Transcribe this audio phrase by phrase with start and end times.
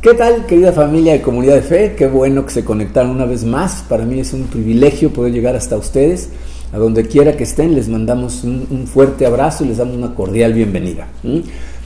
[0.00, 1.94] ¿Qué tal, querida familia de Comunidad de Fe?
[1.96, 3.84] Qué bueno que se conectaron una vez más.
[3.88, 6.28] Para mí es un privilegio poder llegar hasta ustedes.
[6.72, 10.52] A donde quiera que estén, les mandamos un, fuerte abrazo y les damos una cordial
[10.52, 11.08] bienvenida.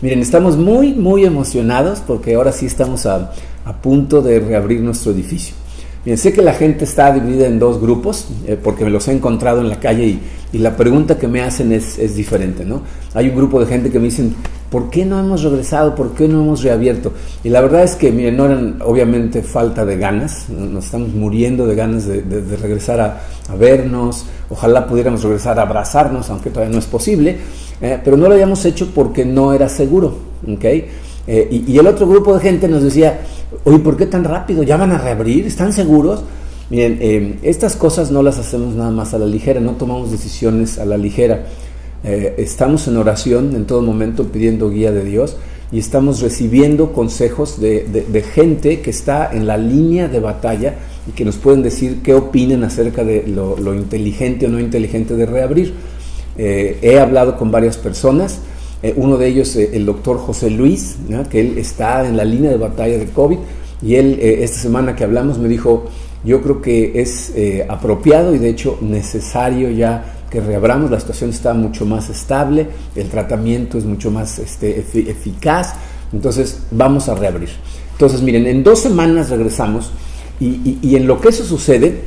[0.02, 3.32] Miren, estamos muy, muy emocionados porque ahora sí estamos a,
[3.80, 5.54] punto de reabrir nuestro edificio.
[6.04, 9.12] Bien, sé que la gente está dividida en dos grupos, eh, porque me los he
[9.12, 10.20] encontrado en la calle y,
[10.52, 12.82] y la pregunta que me hacen es, diferente, ¿no?
[13.14, 14.34] Hay un grupo de gente que me dicen,
[14.70, 15.94] ¿por qué no hemos regresado?
[15.94, 17.12] ¿Por qué no hemos reabierto?
[17.42, 21.66] Y la verdad es que, miren, no eran obviamente falta de ganas, nos estamos muriendo
[21.66, 26.86] de ganas de, regresar a, vernos, ojalá pudiéramos regresar a abrazarnos, aunque todavía no es
[26.86, 27.38] posible,
[27.80, 30.64] eh, pero no lo habíamos hecho porque no era seguro, ¿ok?
[31.26, 33.20] Eh, y, el otro grupo de gente nos decía,
[33.64, 34.62] oye, ¿por qué tan rápido?
[34.62, 35.46] ¿Ya van a reabrir?
[35.46, 36.22] ¿Están seguros?
[36.70, 40.78] Miren, eh, estas cosas no las hacemos nada más a la ligera, no tomamos decisiones
[40.78, 41.44] a la ligera.
[42.04, 45.36] Eh, estamos en oración en todo momento pidiendo guía de Dios
[45.70, 50.74] y estamos recibiendo consejos de, gente que está en la línea de batalla
[51.08, 55.26] y que nos pueden decir qué opinan acerca de lo, inteligente o no inteligente de
[55.26, 55.74] reabrir.
[56.36, 58.40] Eh, he hablado con varias personas,
[58.82, 60.96] eh, uno de ellos el doctor José Luis,
[61.30, 63.38] que él está en la línea de batalla de COVID
[63.82, 65.86] y él esta semana que hablamos me dijo,
[66.24, 67.32] yo creo que es
[67.68, 72.66] apropiado y de hecho necesario ya que reabramos, la situación está mucho más estable,
[72.96, 75.74] el tratamiento es mucho más este, eficaz,
[76.10, 77.50] entonces vamos a reabrir.
[77.92, 79.92] Entonces, miren, en dos semanas regresamos
[80.40, 82.00] y, en lo que eso sucede,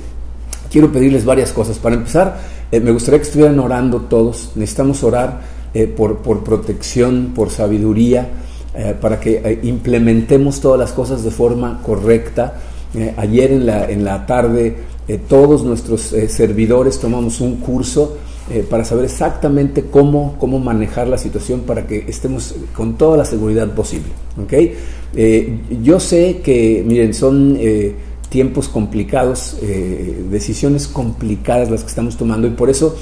[0.72, 1.78] quiero pedirles varias cosas.
[1.78, 2.40] Para empezar,
[2.72, 5.42] eh, me gustaría que estuvieran orando todos, necesitamos orar
[5.76, 8.30] eh, por, protección, por sabiduría,
[8.74, 12.56] eh, para que implementemos todas las cosas de forma correcta.
[13.18, 14.76] ayer en la, en la tarde
[15.08, 18.18] eh, todos nuestros eh, servidores tomamos un curso
[18.50, 23.26] eh, para saber exactamente cómo, cómo manejar la situación para que estemos con toda la
[23.26, 24.10] seguridad posible.
[24.44, 24.76] ¿okay?
[25.82, 27.58] yo sé que, miren, son
[28.28, 29.56] tiempos complicados,
[30.30, 32.98] decisiones complicadas las que estamos tomando y por eso,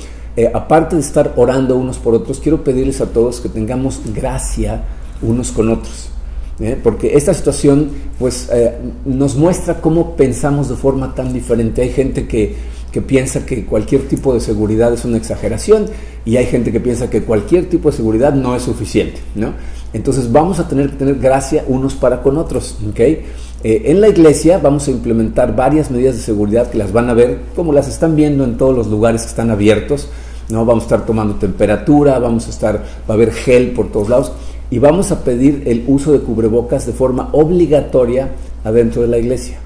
[0.54, 4.84] aparte de estar orando unos por otros, quiero pedirles a todos que tengamos gracia
[5.22, 6.10] unos con otros.
[6.60, 6.80] ¿eh?
[6.82, 7.90] porque esta situación
[8.20, 11.82] pues, eh, nos muestra cómo pensamos de forma tan diferente.
[11.82, 12.56] Hay gente que,
[12.94, 15.88] que, piensa que cualquier tipo de seguridad es una exageración
[16.26, 19.20] y hay gente que piensa que cualquier tipo de seguridad no es suficiente.
[19.34, 19.54] ¿no?
[19.94, 22.78] Entonces vamos a tener que tener gracia unos para con otros.
[22.90, 23.26] ¿okay?
[23.64, 27.16] Eh, en la iglesia vamos a implementar varias medidas de seguridad que las van a
[27.16, 30.08] ver como las están viendo en todos los lugares que están abiertos.
[30.50, 30.64] ¿no?
[30.64, 34.32] Vamos a estar tomando temperatura, vamos a estar, va a haber gel por todos lados
[34.70, 38.30] y vamos a pedir el uso de cubrebocas de forma obligatoria
[38.64, 39.63] adentro de la iglesia.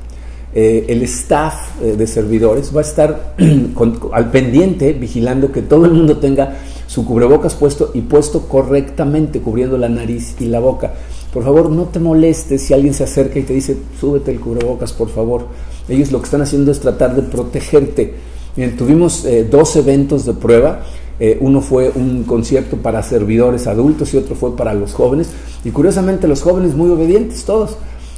[0.60, 3.36] Eh, el staff eh, de servidores va a estar
[4.12, 6.56] al pendiente vigilando que todo el mundo tenga
[6.88, 10.96] su cubrebocas puesto y puesto correctamente, cubriendo la nariz y la boca.
[11.32, 14.94] Por favor, no te molestes si alguien se acerca y te dice, súbete el cubrebocas,
[14.94, 15.46] por favor.
[15.88, 18.16] Ellos lo que están haciendo es tratar de protegerte.
[18.80, 20.82] tuvimos eh, dos eventos de prueba
[21.40, 25.30] uno fue un concierto para servidores adultos y otro fue para los jóvenes.
[25.64, 27.78] Y curiosamente los jóvenes muy obedientes todos.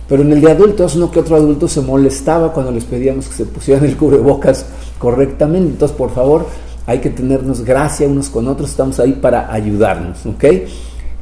[0.09, 3.35] Pero en el de adultos, uno que otro adulto se molestaba cuando les pedíamos que
[3.35, 4.65] se pusieran el cubrebocas
[4.97, 5.69] correctamente.
[5.69, 6.47] Entonces, por favor,
[6.87, 8.71] hay que tenernos gracia unos con otros.
[8.71, 10.25] Estamos ahí para ayudarnos.
[10.25, 10.43] ¿ok?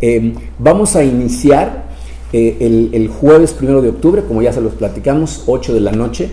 [0.01, 1.85] Eh, vamos a iniciar
[2.31, 5.91] eh, el, el, jueves primero de octubre, como ya se los platicamos, 8 de la
[5.91, 6.29] noche.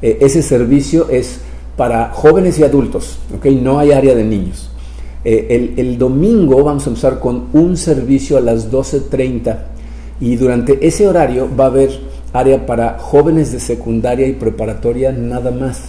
[0.00, 1.40] ese servicio es
[1.76, 3.18] para jóvenes y adultos.
[3.36, 3.46] ¿ok?
[3.46, 4.70] No hay área de niños.
[5.24, 9.58] Eh, el, domingo vamos a empezar con un servicio a las 12.30
[10.20, 11.90] y durante ese horario va a haber
[12.32, 15.80] área para jóvenes de secundaria y preparatoria nada más.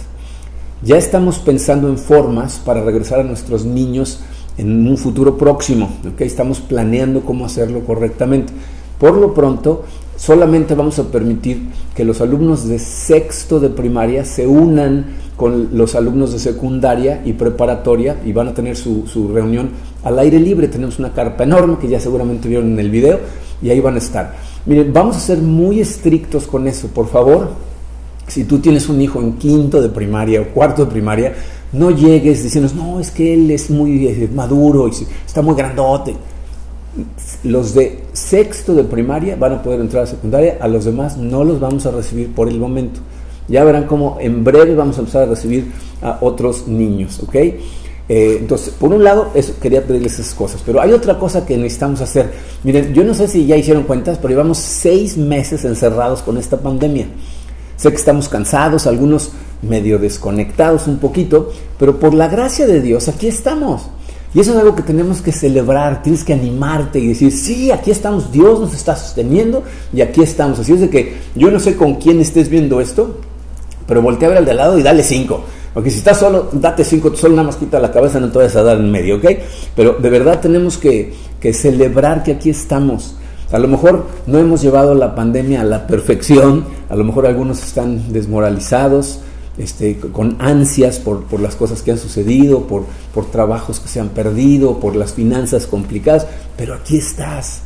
[0.82, 4.20] Ya estamos pensando en formas para regresar a nuestros niños
[4.56, 5.90] en un futuro próximo.
[6.12, 6.26] ¿okay?
[6.26, 8.52] Estamos planeando cómo hacerlo correctamente.
[8.98, 9.84] Por lo pronto,
[10.16, 15.06] solamente vamos a permitir que los alumnos de sexto de primaria se unan
[15.36, 19.70] con los alumnos de secundaria y preparatoria y van a tener su, reunión
[20.02, 20.68] al aire libre.
[20.68, 23.20] Tenemos una carpa enorme que ya seguramente vieron en el video
[23.62, 24.34] y ahí van a estar.
[24.66, 27.50] Miren, vamos a ser muy estrictos con eso, por favor.
[28.26, 31.34] Si tú tienes un hijo en quinto de primaria o cuarto de primaria,
[31.72, 34.92] no llegues diciendo, no, es que él es muy eh, maduro y
[35.26, 36.14] está muy grandote.
[37.44, 41.44] Los de sexto de primaria van a poder entrar a secundaria, a los demás no
[41.44, 43.00] los vamos a recibir por el momento.
[43.48, 45.72] Ya verán cómo en breve vamos a empezar a recibir
[46.02, 47.36] a otros niños, ¿ok?
[48.12, 51.56] Eh, entonces, por un lado, eso, quería pedirles esas cosas, pero hay otra cosa que
[51.56, 52.32] necesitamos hacer.
[52.64, 56.56] Miren, yo no sé si ya hicieron cuentas, pero llevamos seis meses encerrados con esta
[56.56, 57.06] pandemia.
[57.76, 59.30] Sé que estamos cansados, algunos
[59.62, 63.82] medio desconectados un poquito, pero por la gracia de Dios aquí estamos.
[64.34, 67.92] Y eso es algo que tenemos que celebrar, tienes que animarte y decir, sí, aquí
[67.92, 70.58] estamos, Dios nos está sosteniendo y aquí estamos.
[70.58, 73.20] Así es de que yo no sé con quién estés viendo esto,
[73.86, 75.44] pero voltea a ver al de al lado y dale cinco.
[75.72, 78.56] Porque si estás solo, date cinco, solo nada más quita la cabeza, no te vayas
[78.56, 79.24] a dar en medio, ¿ok?
[79.76, 83.14] Pero de verdad tenemos que, que celebrar que aquí estamos.
[83.52, 87.62] A lo mejor no hemos llevado la pandemia a la perfección, a lo mejor algunos
[87.62, 89.20] están desmoralizados,
[89.58, 94.00] este, con ansias por, por, las cosas que han sucedido, por, por trabajos que se
[94.00, 96.26] han perdido, por las finanzas complicadas,
[96.56, 97.62] pero aquí estás.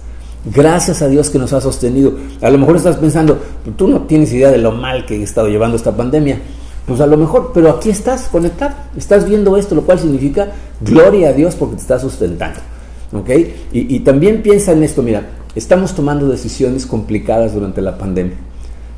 [0.46, 2.14] Gracias a Dios que nos ha sostenido.
[2.42, 3.38] A lo mejor estás pensando,
[3.76, 6.40] tú no tienes idea de lo mal que he estado llevando esta pandemia.
[6.86, 11.30] Pues a lo mejor, pero aquí estás conectado, estás viendo esto, lo cual significa gloria
[11.30, 12.60] a Dios porque te está sustentando.
[13.12, 13.30] ¿Ok?
[13.72, 18.36] Y, también piensa en esto, mira, estamos tomando decisiones complicadas durante la pandemia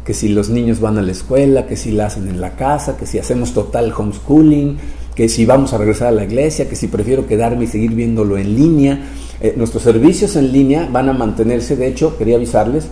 [0.06, 2.96] que si los niños van a la escuela, que si la hacen en la casa,
[2.96, 4.78] que si hacemos total homeschooling,
[5.16, 8.38] que si vamos a regresar a la iglesia, que si prefiero quedarme y seguir viéndolo
[8.38, 9.00] en línea.
[9.40, 12.86] Eh, nuestros servicios en línea van a mantenerse, de hecho, quería avisarles,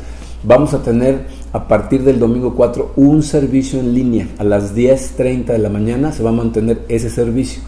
[0.47, 4.29] vamos a tener a partir del domingo 4 un servicio en línea.
[4.39, 7.63] A las 10.30 de la mañana se va a mantener ese servicio.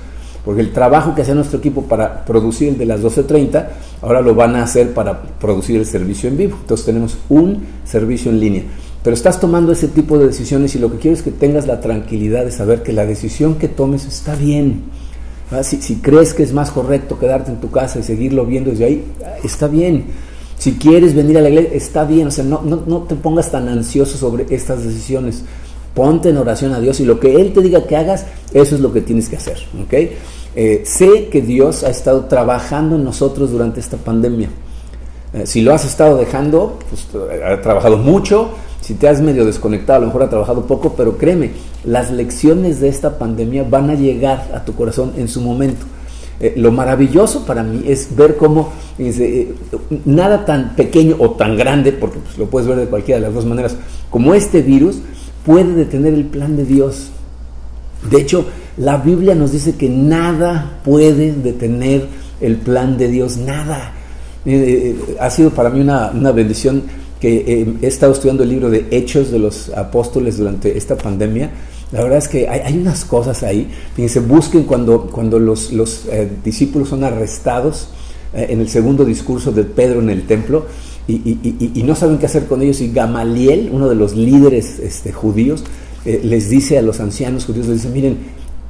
[0.45, 3.67] Porque el trabajo que hacía nuestro equipo para producir el de las 12.30,
[4.03, 6.57] ahora lo van a hacer para producir el servicio en vivo.
[6.61, 8.63] Entonces tenemos un servicio en línea.
[9.03, 11.81] Pero estás tomando ese tipo de decisiones y lo que quiero es que tengas la
[11.81, 14.83] tranquilidad de saber que la decisión que tomes está bien.
[15.63, 18.85] Si, si, crees que es más correcto quedarte en tu casa y seguirlo viendo desde
[18.85, 19.05] ahí,
[19.45, 20.07] está bien.
[20.59, 22.29] Si quieres venir a la iglesia, está bien.
[22.29, 25.43] O sea, no, no, no te pongas tan ansioso sobre estas decisiones.
[25.95, 28.81] Ponte en oración a Dios y lo que Él te diga que hagas, eso es
[28.81, 29.59] lo que tienes que hacer.
[29.85, 30.17] ¿okay?
[30.55, 34.51] Eh, sé que Dios ha estado trabajando en nosotros durante esta pandemia.
[35.33, 37.07] Eh, si lo has estado dejando, pues
[37.43, 38.51] ha trabajado mucho,
[38.81, 41.51] si te has medio desconectado, a lo mejor ha trabajado poco, pero créeme,
[41.85, 45.85] las lecciones de esta pandemia van a llegar a tu corazón en su momento.
[46.39, 49.55] Eh, lo maravilloso para mí es ver cómo eh,
[50.05, 53.35] nada tan pequeño o tan grande, porque pues, lo puedes ver de cualquiera de las
[53.35, 53.77] dos maneras,
[54.11, 54.99] como este virus
[55.47, 57.09] puede detener el plan de Dios.
[58.11, 58.45] De hecho,
[58.77, 62.07] la Biblia nos dice que nada puede detener
[62.43, 63.93] el plan de Dios, nada.
[64.45, 66.83] Eh, ha sido para mí una, una bendición
[67.19, 71.51] que he estado estudiando el libro de Hechos de los Apóstoles durante esta pandemia,
[71.93, 73.71] la verdad es que hay, unas cosas ahí.
[73.95, 77.89] Fíjense, busquen cuando, cuando los, los eh, discípulos son arrestados
[78.35, 80.67] eh, en el segundo discurso de Pedro en el templo
[81.09, 82.81] y, no saben qué hacer con ellos.
[82.81, 85.63] Y Gamaliel, uno de los líderes este, judíos,
[86.05, 88.19] les dice a los ancianos judíos, les dice, miren,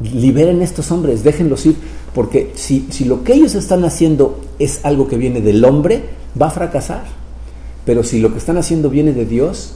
[0.01, 1.77] liberen estos hombres, déjenlos ir,
[2.15, 6.03] porque si, si lo que ellos están haciendo es algo que viene del hombre,
[6.41, 7.05] va a fracasar.
[7.85, 9.75] Pero si lo que están haciendo viene de Dios,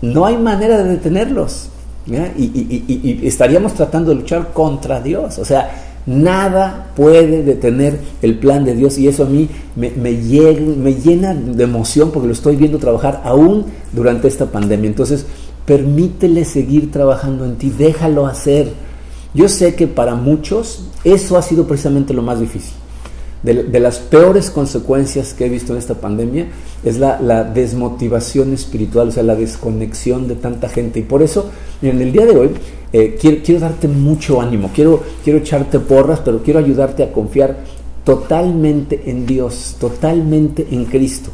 [0.00, 1.68] no hay manera de detenerlos.
[2.08, 5.38] Y, estaríamos tratando de luchar contra Dios.
[5.38, 8.98] O sea, nada puede detener el plan de Dios.
[8.98, 13.20] Y eso a mí me, me, me llena de emoción porque lo estoy viendo trabajar
[13.24, 14.88] aún durante esta pandemia.
[14.88, 15.26] Entonces,
[15.64, 18.72] permítele seguir trabajando en ti, déjalo hacer.
[19.34, 22.77] Yo sé que para muchos eso ha sido precisamente lo más difícil
[23.42, 26.46] de, las peores consecuencias que he visto en esta pandemia
[26.84, 31.00] es la, desmotivación espiritual, o sea, la desconexión de tanta gente.
[31.00, 31.50] Y por eso,
[31.82, 32.50] en el día de hoy,
[32.92, 37.58] eh, quiero, quiero, darte mucho ánimo, quiero, quiero echarte porras, pero quiero ayudarte a confiar
[38.04, 41.30] totalmente en Dios, totalmente en Cristo.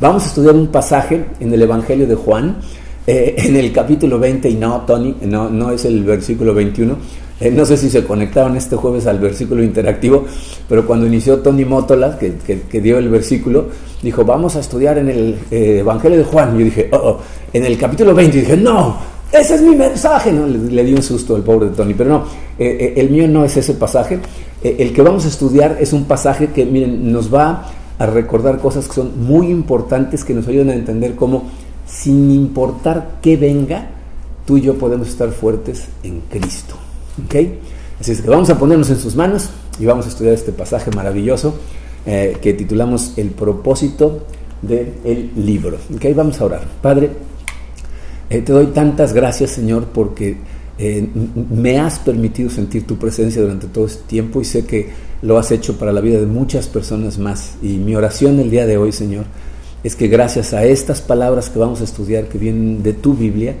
[0.00, 2.58] Vamos a estudiar un pasaje en el Evangelio de Juan,
[3.06, 6.96] eh, en el capítulo 20, y no, Tony, no, no es el versículo 21,
[7.40, 10.26] eh, no sé si se conectaron este jueves al versículo interactivo,
[10.68, 13.68] pero cuando inició Tony Mótola, que, dio el versículo,
[14.02, 16.58] dijo, vamos a estudiar en el eh, Evangelio de Juan.
[16.58, 17.18] Yo dije, oh, oh,
[17.50, 18.98] en el capítulo 20, y dije, no,
[19.32, 20.30] ese es mi mensaje.
[20.30, 22.24] No, le, di un susto al pobre de Tony, pero no,
[22.58, 24.18] eh, el mío no es ese pasaje.
[24.62, 28.86] el que vamos a estudiar es un pasaje que, miren, nos va a recordar cosas
[28.86, 31.44] que son muy importantes, que nos ayudan a entender cómo,
[31.86, 33.88] sin importar qué venga,
[34.46, 36.76] tú y yo podemos estar fuertes en Cristo.
[38.00, 40.90] Así es que vamos a ponernos en sus manos y vamos a estudiar este pasaje
[40.90, 41.54] maravilloso
[42.06, 44.26] eh, que titulamos El propósito
[44.62, 45.78] del libro.
[45.94, 46.14] ¿okay?
[46.14, 46.62] Vamos a orar.
[46.80, 47.10] Padre,
[48.30, 50.36] eh, te doy tantas gracias, Señor, porque
[50.78, 51.06] eh,
[51.50, 54.88] me has permitido sentir tu presencia durante todo este tiempo y sé que
[55.20, 57.56] lo has hecho para la vida de muchas personas más.
[57.60, 59.26] Y mi oración el día de hoy, Señor,
[59.84, 63.56] es que gracias a estas palabras que vamos a estudiar, que vienen de tu Biblia,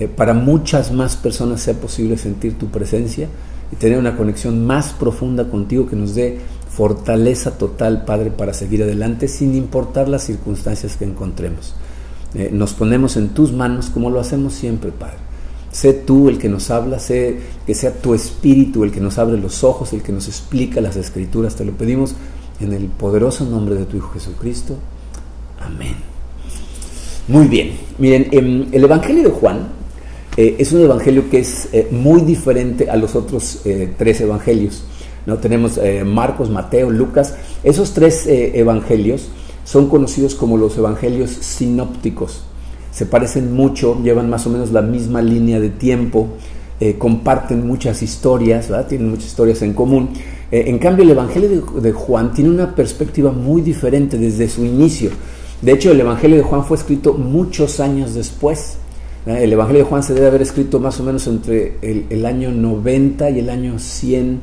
[0.00, 3.28] eh, para muchas más personas sea posible sentir tu presencia
[3.72, 6.38] y tener una conexión más profunda contigo que nos dé
[6.70, 11.74] fortaleza total, Padre, para seguir adelante sin importar las circunstancias que encontremos.
[12.34, 15.16] Eh, nos ponemos en tus manos como lo hacemos siempre, Padre.
[15.72, 19.36] sé tú el que nos habla, sé que sea tu espíritu el que nos abre
[19.36, 21.56] los ojos, el que nos explica las escrituras.
[21.56, 22.14] Te lo pedimos
[22.60, 24.76] en el poderoso nombre de tu Hijo Jesucristo.
[25.60, 25.96] Amén.
[27.26, 29.77] Muy bien, miren, el Evangelio de Juan
[30.40, 34.84] eh, es un evangelio que es eh, muy diferente a los otros eh, tres evangelios.
[35.26, 35.38] ¿no?
[35.38, 37.34] Tenemos Marcos, Mateo, Lucas.
[37.64, 39.28] Esos tres evangelios
[39.64, 42.44] son conocidos como los evangelios sinópticos.
[42.92, 46.28] Se parecen mucho, llevan más o menos la misma línea de tiempo,
[46.96, 50.14] comparten muchas historias, tienen muchas historias en común.
[50.50, 55.10] en cambio, el evangelio de Juan tiene una perspectiva muy diferente desde su inicio.
[55.60, 58.78] De hecho, el Evangelio de Juan fue escrito muchos años después.
[59.36, 63.28] El Evangelio de Juan se debe haber escrito más o menos entre el, año 90
[63.28, 64.40] y el año 100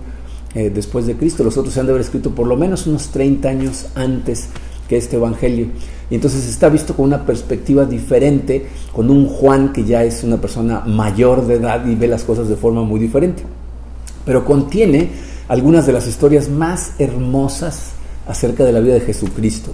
[0.53, 1.43] eh, después de Cristo.
[1.43, 4.49] Los otros se han de haber escrito por lo menos unos 30 años antes
[4.87, 5.69] que este Evangelio.
[6.11, 10.39] Y entonces está visto con una perspectiva diferente, con un Juan que ya es una
[10.39, 13.41] persona mayor de edad y ve las cosas de forma muy diferente.
[14.23, 15.09] Pero contiene
[15.47, 17.93] algunas de las historias más hermosas
[18.27, 19.71] acerca de la vida de Jesucristo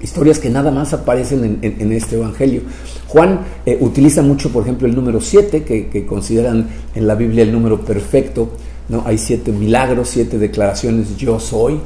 [0.00, 2.62] historias que nada más aparecen en, este Evangelio.
[3.08, 7.52] Juan eh, utiliza mucho, por ejemplo, el número 7, que, consideran en la Biblia el
[7.52, 8.50] número perfecto.
[8.88, 9.02] ¿no?
[9.06, 11.78] Hay siete milagros, siete declaraciones, yo soy.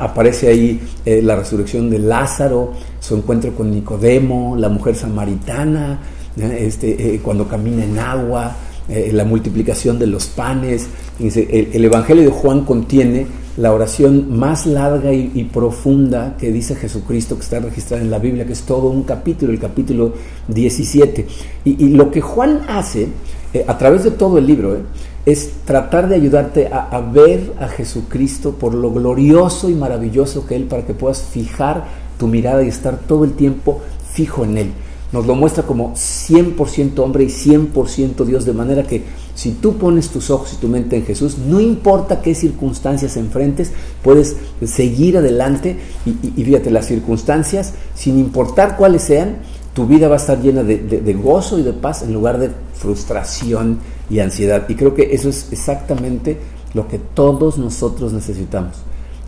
[0.00, 6.00] Aparece ahí eh, la resurrección de Lázaro, su encuentro con Nicodemo, la mujer samaritana,
[6.36, 8.56] este, eh, cuando camina en agua,
[8.88, 10.86] la multiplicación de los panes.
[11.18, 13.26] el Evangelio de Juan contiene
[13.56, 18.44] la oración más larga y, profunda que dice Jesucristo, que está registrada en la Biblia,
[18.46, 20.12] que es todo un capítulo, el capítulo
[20.48, 21.26] 17.
[21.64, 23.08] Y, lo que Juan hace
[23.54, 24.82] eh, a través de todo el libro eh,
[25.24, 30.56] es tratar de ayudarte a, a, ver a Jesucristo por lo glorioso y maravilloso que
[30.56, 31.84] Él, para que puedas fijar
[32.18, 33.80] tu mirada y estar todo el tiempo
[34.12, 34.72] fijo en Él.
[35.16, 39.02] Nos lo muestra como 100% hombre y 100% Dios, de manera que
[39.34, 43.72] si tú pones tus ojos y tu mente en Jesús, no importa qué circunstancias enfrentes,
[44.02, 49.36] puedes seguir adelante y, fíjate, las circunstancias, sin importar cuáles sean,
[49.72, 53.78] tu vida va a estar llena de, gozo y de paz en lugar de frustración
[54.10, 54.66] y ansiedad.
[54.68, 56.36] Y creo que eso es exactamente
[56.74, 58.74] lo que todos nosotros necesitamos.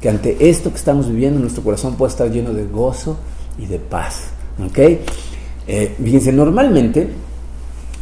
[0.02, 3.16] Que ante esto que estamos viviendo, nuestro corazón pueda estar lleno de gozo
[3.58, 4.24] y de paz.
[4.62, 4.78] ¿Ok?
[5.70, 7.06] Eh, fíjense, normalmente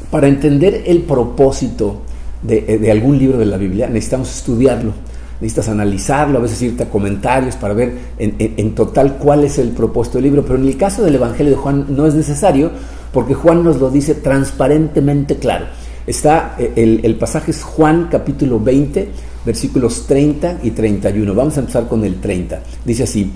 [0.08, 2.02] para entender el propósito
[2.49, 4.92] eh, de, algún libro de la Biblia necesitamos estudiarlo,
[5.40, 10.18] necesitas analizarlo, a veces irte a comentarios para ver en, total cuál es el propósito
[10.18, 12.70] del libro, pero en el caso del Evangelio de Juan no es necesario
[13.12, 15.66] porque Juan nos lo dice transparentemente claro.
[16.06, 19.08] Está eh, el, el pasaje es Juan capítulo 20,
[19.44, 21.35] versículos 30 y 31.
[21.35, 22.61] Vamos a empezar con el 30.
[22.85, 23.32] Dice así,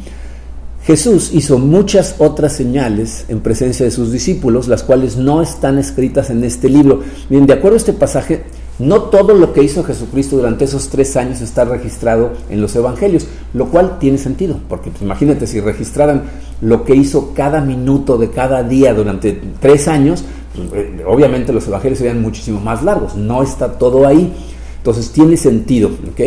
[0.84, 6.30] Jesús hizo muchas otras señales en presencia de sus discípulos, las cuales no están escritas
[6.30, 7.00] en este libro.
[7.28, 8.44] Bien, de acuerdo a este pasaje,
[8.78, 13.26] no todo lo que hizo Jesucristo durante esos tres años está registrado en los evangelios,
[13.52, 16.22] lo cual tiene sentido, porque pues, imagínate si registraran
[16.62, 20.24] lo que hizo cada minuto de cada día durante tres años,
[20.56, 24.32] pues, obviamente los evangelios serían muchísimo más largos, no está todo ahí,
[24.78, 26.20] entonces tiene sentido, ¿ok?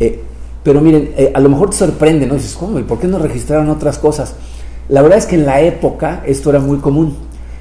[0.00, 0.23] Eh,
[0.64, 2.34] pero miren, eh, a lo mejor te sorprende, ¿no?
[2.34, 2.78] Dices, ¿cómo?
[2.78, 4.34] ¿Y por qué no registraron otras cosas?
[4.88, 7.16] La verdad es que en la época esto era muy común.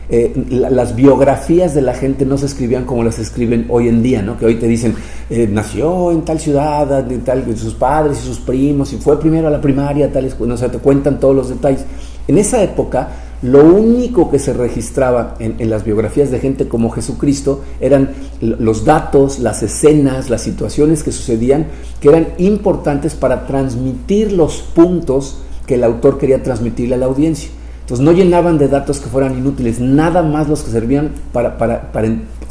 [0.10, 4.22] Eh, las biografías de la gente no se escribían como las escriben hoy en día,
[4.22, 4.38] ¿no?
[4.38, 4.96] Que hoy te dicen,
[5.30, 9.48] eh, nació en tal ciudad, de tal, sus padres y sus primos, y fue primero
[9.48, 11.86] a la primaria, tal, o sea, te cuentan todos los detalles.
[12.28, 13.10] En esa época
[13.44, 19.40] lo único que se registraba en, las biografías de gente como Jesucristo eran los datos,
[19.40, 21.68] las escenas, las situaciones que sucedían,
[22.00, 27.50] que eran importantes para transmitir los puntos que el autor quería transmitirle a la audiencia.
[27.82, 31.92] Entonces no llenaban de datos que fueran inútiles, nada más los que servían para, para,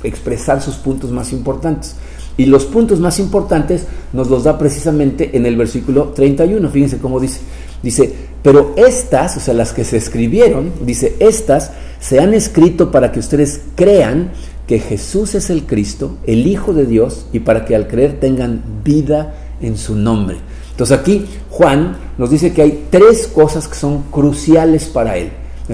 [0.03, 1.97] expresar sus puntos más importantes.
[2.37, 6.69] Y los puntos más importantes nos los da precisamente en el versículo 31.
[6.69, 7.41] Fíjense cómo dice.
[7.83, 8.13] Dice,
[8.43, 13.21] pero estas, o sea, las que se escribieron, dice, estas se han escrito para que
[13.21, 14.33] ustedes crean
[14.67, 18.63] que Jesús es el Cristo, el Hijo de Dios, y para que al creer tengan
[18.85, 20.39] vida en su nombre.
[20.71, 25.31] Entonces aquí Juan nos dice que hay tres cosas que son cruciales para él.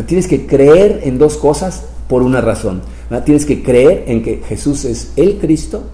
[0.07, 2.83] Tienes que creer en dos cosas por una razón.
[3.25, 5.85] Tienes que creer en que Jesús es el Cristo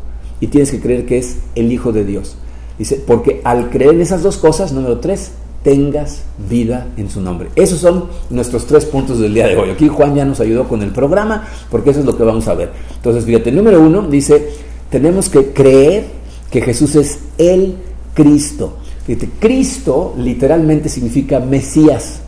[0.40, 2.36] y tienes que creer que es el Hijo de Dios.
[2.78, 5.30] Dice, porque al creer en esas dos cosas, número tres,
[5.64, 7.48] tengas vida en su nombre.
[7.56, 9.70] Esos son nuestros tres puntos del día de hoy.
[9.70, 12.54] Aquí Juan ya nos ayudó con el programa, porque eso es lo que vamos a
[12.54, 12.70] ver.
[12.94, 14.50] Entonces, fíjate, número uno dice,
[14.90, 16.04] tenemos que creer
[16.50, 17.76] que Jesús es el
[18.12, 18.76] Cristo.
[19.06, 22.20] Fíjate, Cristo literalmente significa Mesías.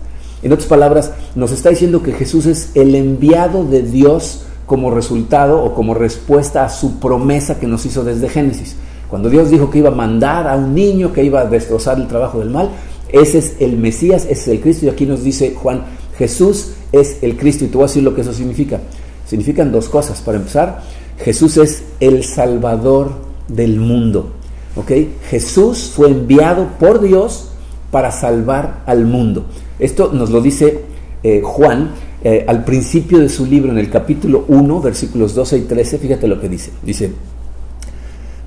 [0.43, 5.62] En otras palabras, nos está diciendo que Jesús es el enviado de Dios como resultado
[5.62, 8.76] o como respuesta a su promesa que nos hizo desde Génesis.
[9.09, 12.09] Cuando Dios dijo que iba a mandar a un niño que iba a destrozar el
[12.09, 12.71] trabajo del mal,
[13.09, 14.87] ese es el Mesías, ese es el Cristo.
[14.87, 15.85] Y aquí nos dice Juan,
[16.19, 17.65] Jesús es el Cristo.
[17.65, 18.81] Y tú vas a decir lo que eso significa.
[19.27, 20.21] Significan dos cosas.
[20.21, 20.83] Para empezar,
[21.19, 23.13] Jesús es el Salvador
[23.49, 24.33] del mundo.
[24.77, 24.93] ¿ok?
[25.29, 27.51] Jesús fue enviado por Dios
[27.91, 29.47] para salvar al mundo.
[29.79, 30.83] Esto nos lo dice
[31.23, 31.91] eh, Juan
[32.23, 35.99] eh, al principio de su libro, en el capítulo 1, versículos 12 y 13.
[35.99, 36.73] Fíjate lo que dice.
[36.83, 37.11] Dice,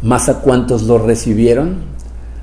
[0.02, 1.78] más a cuantos lo recibieron,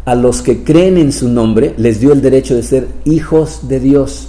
[0.07, 3.81] a los que creen en su nombre, les dio el derecho de ser hijos de
[3.81, 4.29] Dios.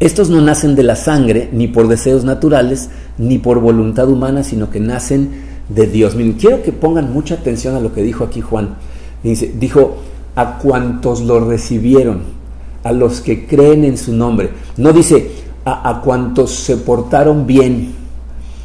[0.00, 4.70] Estos no nacen de la sangre, ni por deseos naturales, ni por voluntad humana, sino
[4.70, 5.30] que nacen
[5.70, 6.14] de Dios.
[6.14, 8.76] Miren, quiero que pongan mucha atención a lo que dijo aquí Juan.
[9.24, 9.96] Dice, dijo,
[10.36, 12.20] a cuantos lo recibieron,
[12.84, 14.50] a los que creen en su nombre.
[14.76, 15.30] No dice,
[15.64, 17.94] a, cuantos se portaron bien,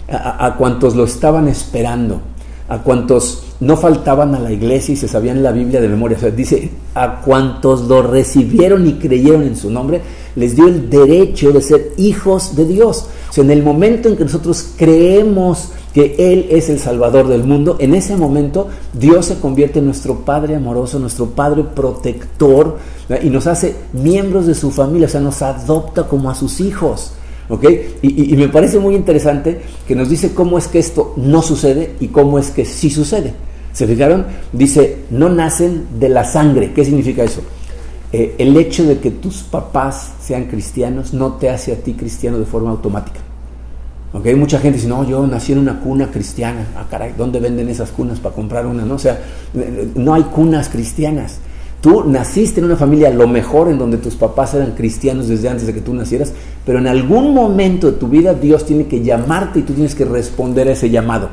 [0.10, 2.22] a cuantos lo estaban esperando
[2.68, 6.18] a cuantos no faltaban a la iglesia y se sabían la Biblia de memoria.
[6.36, 10.02] dice, a cuantos lo recibieron y creyeron en su nombre,
[10.36, 13.08] les dio el derecho de ser hijos de Dios.
[13.38, 17.78] O en el momento en que nosotros creemos que Él es el Salvador del mundo,
[17.80, 22.78] en ese momento Dios se convierte en nuestro Padre amoroso, nuestro Padre protector,
[23.22, 27.14] y nos hace miembros de su familia, o sea, nos adopta como a sus hijos.
[27.50, 27.66] ¿Ok?
[28.02, 32.08] Y, me parece muy interesante que nos dice cómo es que esto no sucede y
[32.08, 33.34] cómo es que sí sucede.
[33.74, 34.26] ¿Se fijaron?
[34.54, 36.72] Dice, no nacen de la sangre.
[36.74, 37.42] ¿Qué significa eso?
[38.12, 42.40] Eh, el hecho de que tus papás sean cristianos no te hace a ti cristiano
[42.40, 43.20] de forma automática.
[44.14, 44.28] ¿Ok?
[44.38, 46.68] Mucha gente dice, no, yo nací en una cuna cristiana.
[46.78, 48.86] Ah, caray, ¿dónde venden esas cunas para comprar una?
[48.86, 49.20] No, o sea,
[49.96, 51.40] no hay cunas cristianas.
[51.86, 55.68] Tú naciste en una familia lo mejor en donde tus papás eran cristianos desde antes
[55.68, 56.34] de que tú nacieras,
[56.66, 60.04] pero en algún momento de tu vida Dios tiene que llamarte y tú tienes que
[60.04, 61.30] responder a ese llamado.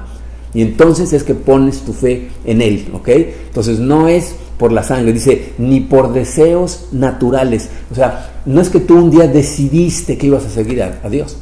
[0.53, 3.09] Y entonces es que pones tu fe en Él, ¿ok?
[3.47, 7.71] Entonces no es por la sangre, dice, ni por deseos naturales.
[7.91, 11.09] O sea, no es que tú un día decidiste que ibas a seguir a, a
[11.09, 11.39] Dios.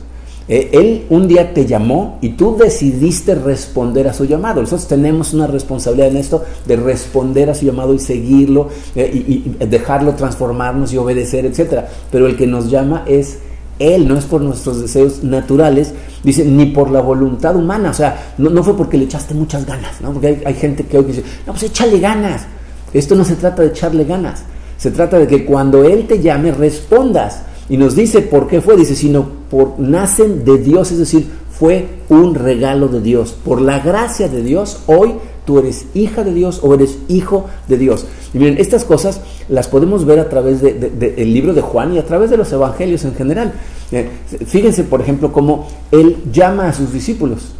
[0.49, 4.61] Eh, él un día te llamó y tú decidiste responder a su llamado.
[4.61, 9.65] Nosotros tenemos una responsabilidad en esto de responder a su llamado y seguirlo eh, y,
[9.65, 11.85] dejarlo transformarnos y obedecer, etc.
[12.11, 13.39] Pero el que nos llama es
[13.79, 17.91] Él, no es por nuestros deseos naturales, dice, ni por la voluntad humana.
[17.91, 20.13] O sea, no, fue porque le echaste muchas ganas, ¿no?
[20.13, 22.47] Porque hay, hay gente que hoy dice, no, pues échale ganas.
[22.93, 24.43] Esto no se trata de echarle ganas.
[24.79, 27.43] Se trata de que cuando Él te llame, respondas.
[27.69, 31.87] Y nos dice por qué fue, dice, sino por nacen de Dios, es decir, fue
[32.09, 33.37] un regalo de Dios.
[33.45, 37.77] Por la gracia de Dios, hoy tú eres hija de Dios o eres hijo de
[37.77, 38.07] Dios.
[38.33, 42.07] Y miren, estas cosas las podemos ver a través del libro de Juan y a
[42.07, 43.53] través de los evangelios en general.
[43.93, 44.09] Eh,
[44.47, 47.53] fíjense, por ejemplo, cómo él llama a sus discípulos.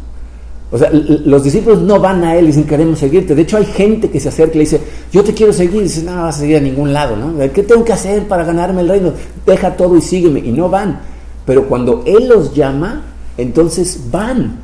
[0.71, 3.35] O sea, los discípulos no van a él y dicen queremos seguirte.
[3.35, 5.81] De hecho, hay gente que se acerca y le dice, yo te quiero seguir.
[5.81, 7.37] Y dice, no, vas a seguir a ningún lado, ¿no?
[7.51, 9.11] ¿Qué tengo que hacer para ganarme el reino?
[9.45, 10.39] Deja todo y sígueme.
[10.39, 11.01] Y no van.
[11.45, 13.03] Pero cuando él los llama,
[13.37, 14.59] entonces van.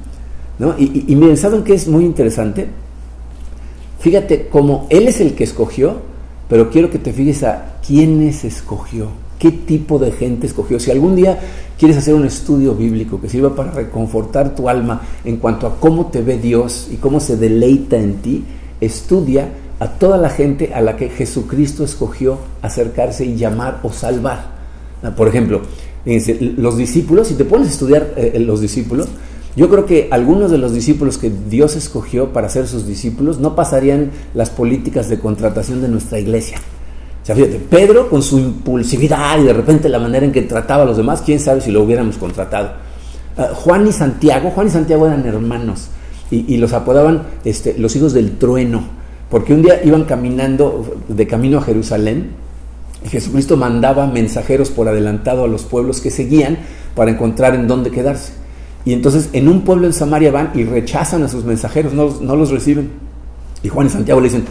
[0.60, 0.76] ¿no?
[0.78, 2.68] Y, y, miren, ¿saben qué es muy interesante?
[4.00, 5.98] Fíjate cómo él es el que escogió,
[6.50, 9.08] pero quiero que te fijes a quiénes escogió.
[9.40, 10.80] ¿Qué tipo de gente escogió?
[10.80, 11.40] Si algún día
[11.78, 16.08] quieres hacer un estudio bíblico que sirva para reconfortar tu alma en cuanto a cómo
[16.08, 18.44] te ve Dios y cómo se deleita en ti,
[18.82, 24.58] estudia a toda la gente a la que Jesucristo escogió acercarse y llamar o salvar.
[25.04, 25.62] Ah, por ejemplo,
[26.58, 29.08] los discípulos, si te pones a estudiar eh, eh, los discípulos,
[29.56, 33.56] yo creo que algunos de los discípulos que Dios escogió para ser sus discípulos no
[33.56, 36.60] pasarían las políticas de contratación de nuestra iglesia
[37.28, 40.86] sea, fíjate, Pedro con su impulsividad y de repente la manera en que trataba a
[40.86, 42.72] los demás, quién sabe si lo hubiéramos contratado.
[43.38, 45.90] Ah, Juan y Santiago, Juan y Santiago eran hermanos
[46.32, 48.84] y, los apodaban este, los hijos del trueno,
[49.30, 52.32] porque un día iban caminando de camino a Jerusalén
[53.06, 56.58] Jesucristo mandaba mensajeros por adelantado a los pueblos que seguían
[56.96, 58.34] para encontrar en dónde quedarse.
[58.86, 62.52] Y entonces en un pueblo en Samaria van y rechazan a sus mensajeros, no, los
[62.52, 62.90] reciben.
[63.64, 64.46] Y Juan y Santiago le dicen,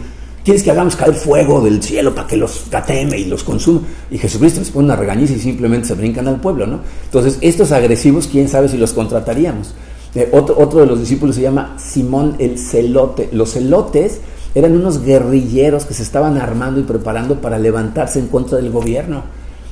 [0.47, 3.81] ¿Quieres que hagamos caer fuego del cielo para que los cateme y los consuma?
[4.09, 6.79] Y Jesucristo les pone una regañiza y simplemente se brincan al pueblo, ¿no?
[7.03, 9.73] Entonces, estos agresivos, quién sabe si los contrataríamos.
[10.15, 13.27] Eh, otro, otro de los discípulos se llama Simón el Celote.
[13.33, 14.21] Los celotes
[14.57, 19.21] eran unos guerrilleros que se estaban armando y preparando para levantarse en contra del gobierno.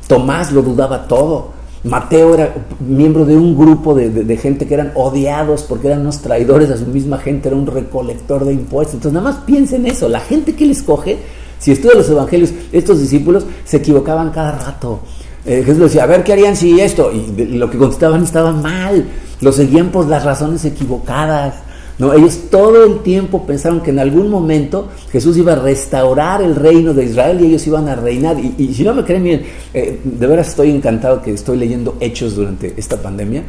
[0.08, 1.56] Tomás lo dudaba todo.
[1.84, 6.70] Mateo era miembro de un grupo de, gente que eran odiados porque eran unos traidores
[6.70, 8.96] a su misma gente, era un recolector de impuestos.
[8.96, 11.18] Entonces, nada más piensen eso, la gente que él escoge,
[11.58, 15.00] si estudia los evangelios, estos discípulos se equivocaban cada rato.
[15.46, 19.06] Eh, Jesús decía, a ver qué harían si esto, y lo que contestaban estaba mal.
[19.42, 21.56] lo seguían por las razones equivocadas.
[21.98, 26.56] No, ellos todo el tiempo pensaron que en algún momento Jesús iba a restaurar el
[26.56, 28.38] reino de Israel y ellos iban a reinar.
[28.40, 32.36] Y, si no me creen, miren, eh, de veras estoy encantado que estoy leyendo Hechos
[32.36, 33.44] durante esta pandemia.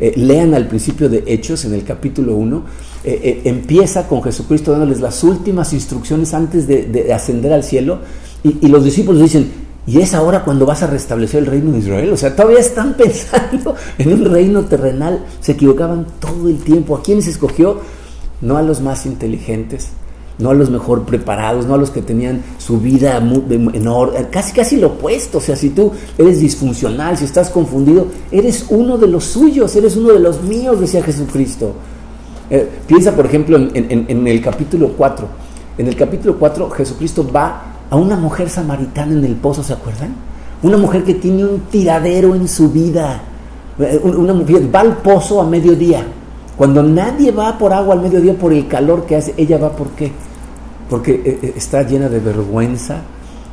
[0.00, 2.64] Eh, lean al principio de Hechos, en el capítulo 1,
[3.04, 8.00] eh, empieza con Jesucristo dándoles las últimas instrucciones antes de, ascender al cielo.
[8.42, 11.78] Y, y los discípulos dicen, y es ahora cuando vas a restablecer el reino de
[11.78, 12.12] Israel.
[12.12, 15.24] O sea, todavía están pensando en un reino terrenal.
[15.40, 16.96] Se equivocaban todo el tiempo.
[16.96, 17.80] ¿A quiénes escogió?
[18.40, 19.90] No a los más inteligentes,
[20.38, 24.26] no a los mejor preparados, no a los que tenían su vida en orden.
[24.30, 25.38] Casi, casi lo opuesto.
[25.38, 29.96] O sea, si tú eres disfuncional, si estás confundido, eres uno de los suyos, eres
[29.96, 31.72] uno de los míos, decía Jesucristo.
[32.50, 33.70] Eh, piensa, por ejemplo, en,
[34.08, 35.26] en el capítulo 4.
[35.78, 40.14] En el capítulo 4, Jesucristo va a una mujer samaritana en el pozo, ¿se acuerdan?
[40.62, 43.20] Una mujer que tiene un tiradero en su vida.
[43.78, 46.02] Eh, una mujer va al pozo a mediodía.
[46.56, 49.90] Cuando nadie va por agua al mediodía por el calor que hace, ella va por
[49.90, 50.10] qué?
[50.88, 53.02] Porque eh, eh, está llena de vergüenza.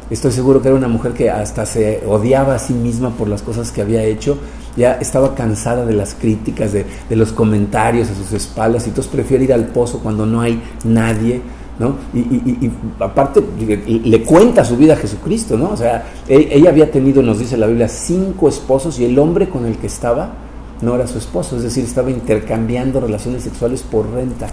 [0.10, 3.42] Estoy seguro que era una mujer que hasta se odiaba a sí misma por las
[3.42, 4.38] cosas que había hecho.
[4.78, 9.44] Ya estaba cansada de las críticas, de, los comentarios a sus espaldas y entonces prefiere
[9.44, 11.42] ir al pozo cuando no hay nadie
[11.80, 11.96] ¿no?
[12.14, 13.42] Y, aparte
[13.88, 15.70] le cuenta su vida a Jesucristo, ¿no?
[15.72, 19.50] O sea, e, ella había tenido, nos dice la Biblia, cinco esposos y el hombre
[19.50, 20.34] con el que estaba
[20.82, 24.48] no era su esposo, es decir, estaba intercambiando relaciones sexuales por renta.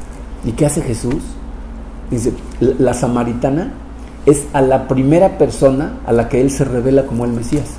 [0.44, 1.22] ¿Y qué hace Jesús?
[2.10, 3.72] Dice, la samaritana
[4.26, 7.74] es a la primera persona a la que él se revela como el Mesías.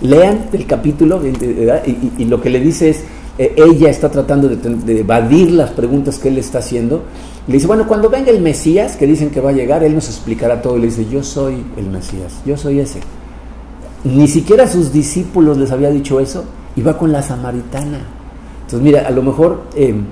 [0.00, 3.04] Lean el capítulo y, lo que le dice es,
[3.42, 7.04] eh, ella está tratando de, evadir las preguntas que él está haciendo
[7.46, 10.08] le dice, bueno, cuando venga el Mesías, que dicen que va a llegar, Él nos
[10.08, 10.76] explicará todo.
[10.76, 13.00] Y le dice, yo soy el Mesías, yo soy ese.
[14.04, 16.44] Ni siquiera sus discípulos les había dicho eso,
[16.76, 18.02] y va con la samaritana.
[18.62, 20.04] Entonces, mira, a lo mejor, em,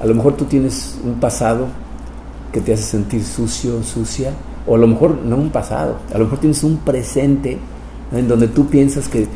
[0.00, 1.66] a lo mejor tú tienes un pasado
[2.52, 4.30] que te hace sentir sucio, sucia,
[4.64, 7.58] o a lo mejor no un pasado, a lo mejor tienes un presente
[8.12, 9.26] en donde tú piensas que,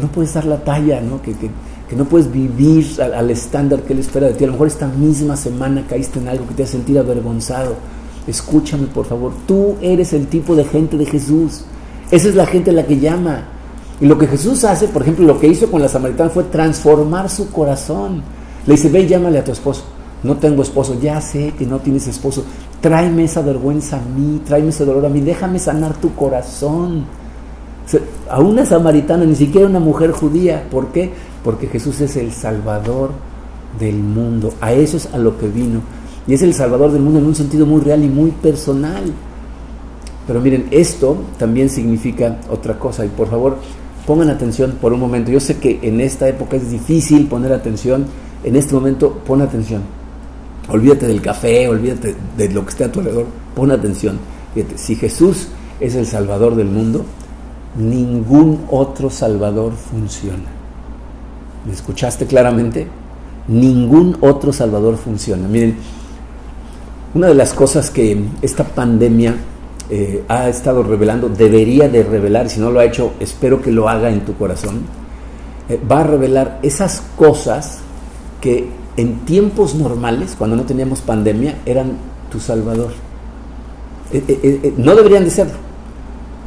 [0.00, 1.22] no puedes dar la talla, ¿no?
[1.22, 1.34] que,
[1.88, 4.44] que no puedes vivir al, estándar que Él espera de ti.
[4.44, 7.74] A lo mejor esta misma semana caíste en algo que te ha sentido avergonzado.
[8.26, 9.32] Escúchame, por favor.
[9.46, 11.64] Tú eres el tipo de gente de Jesús.
[12.10, 13.48] Esa es la gente a la que llama.
[14.00, 17.28] Y lo que Jesús hace, por ejemplo, lo que hizo con la samaritana fue transformar
[17.30, 18.22] su corazón.
[18.66, 19.84] Le dice, ve y llámale a tu esposo.
[20.22, 22.44] No tengo esposo, ya sé que no tienes esposo.
[22.80, 27.04] Tráeme esa vergüenza a mí, tráeme ese dolor a mí, déjame sanar tu corazón.
[28.30, 30.66] A una samaritana, ni siquiera una mujer judía.
[30.70, 31.12] ¿Por qué?
[31.44, 33.10] porque Jesús es el Salvador
[33.78, 34.54] del mundo.
[34.60, 35.80] A eso es a lo que vino.
[36.26, 39.04] Y es el Salvador del mundo en un sentido muy real y muy personal.
[40.26, 43.04] Pero miren, esto también significa otra cosa.
[43.04, 43.58] Y por favor,
[44.06, 45.30] pongan atención por un momento.
[45.30, 48.06] Yo sé que en esta época es difícil poner atención.
[48.42, 49.82] En este momento, pon atención.
[50.70, 53.26] Olvídate del café, olvídate de lo que esté a tu alrededor.
[53.54, 54.18] Pon atención.
[54.54, 57.04] Fíjate, si Jesús es el Salvador del mundo,
[57.76, 60.50] ningún otro Salvador funciona.
[61.66, 62.86] ¿Me escuchaste claramente?
[63.48, 65.48] Ningún otro Salvador funciona.
[65.48, 65.76] Miren,
[67.14, 69.36] una de las cosas que esta pandemia
[69.90, 73.88] eh, ha estado revelando, debería de revelar, si no lo ha hecho, espero que lo
[73.88, 74.82] haga en tu corazón,
[75.68, 77.78] eh, va a revelar esas cosas
[78.40, 81.92] que en tiempos normales, cuando no teníamos pandemia, eran
[82.30, 82.92] tu Salvador.
[84.12, 85.54] Eh, no deberían de serlo,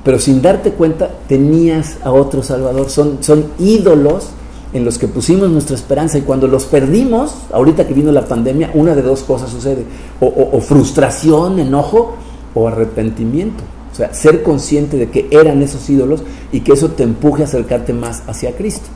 [0.07, 2.89] pero sin darte cuenta tenías a otro Salvador.
[2.89, 4.29] Son, son ídolos
[4.71, 8.71] en los que pusimos nuestra esperanza y cuando los perdimos, ahorita que vino la pandemia,
[8.73, 9.83] una de dos cosas sucede,
[10.21, 12.15] o, frustración, enojo
[12.55, 13.65] o arrepentimiento.
[13.91, 17.45] O sea, ser consciente de que eran esos ídolos y que eso te empuje a
[17.45, 18.87] acercarte más hacia Cristo.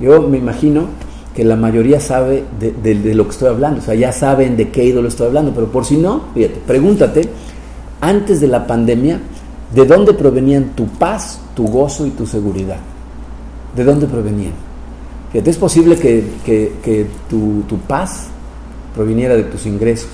[0.00, 0.86] Yo me imagino
[1.34, 4.70] que la mayoría sabe de, de, lo que estoy hablando, o sea, ya saben de
[4.70, 7.28] qué ídolo estoy hablando, pero por si no, fíjate, pregúntate,
[8.00, 9.20] antes de la pandemia,
[9.74, 12.78] ¿de dónde provenían tu paz, tu gozo y tu seguridad?
[13.76, 14.54] ¿De dónde provenían?
[15.32, 18.28] Fíjate, es posible que, tu, paz
[18.94, 20.10] proviniera de tus ingresos,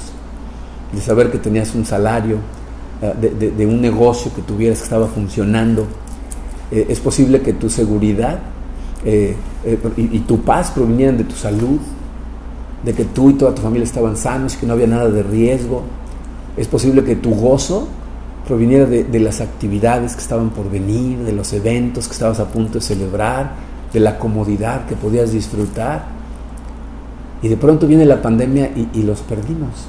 [0.92, 2.38] de saber que tenías un salario,
[3.00, 5.86] eh, de, un negocio que tuvieras que estaba funcionando.
[6.70, 8.40] Eh, es posible que tu seguridad
[9.04, 9.36] eh,
[9.96, 11.78] y, tu paz provinieran de tu salud,
[12.84, 15.22] de que tú y toda tu familia estaban sanos y que no había nada de
[15.22, 15.82] riesgo.
[16.56, 17.88] Es posible que tu gozo
[18.46, 22.46] proviniera de, de las actividades que estaban por venir, de los eventos que estabas a
[22.46, 23.52] punto de celebrar,
[23.94, 26.04] de la comodidad que podías disfrutar.
[27.40, 29.86] Y de pronto viene la pandemia y, los perdimos.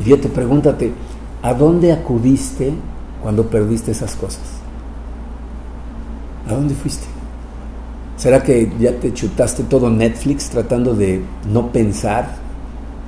[0.00, 0.92] Y fíjate, pregúntate,
[1.42, 2.72] ¿a dónde acudiste
[3.22, 4.42] cuando perdiste esas cosas?
[6.48, 7.06] ¿A dónde fuiste?
[8.16, 11.22] ¿Será que ya te chutaste todo Netflix tratando de
[11.52, 12.43] no pensar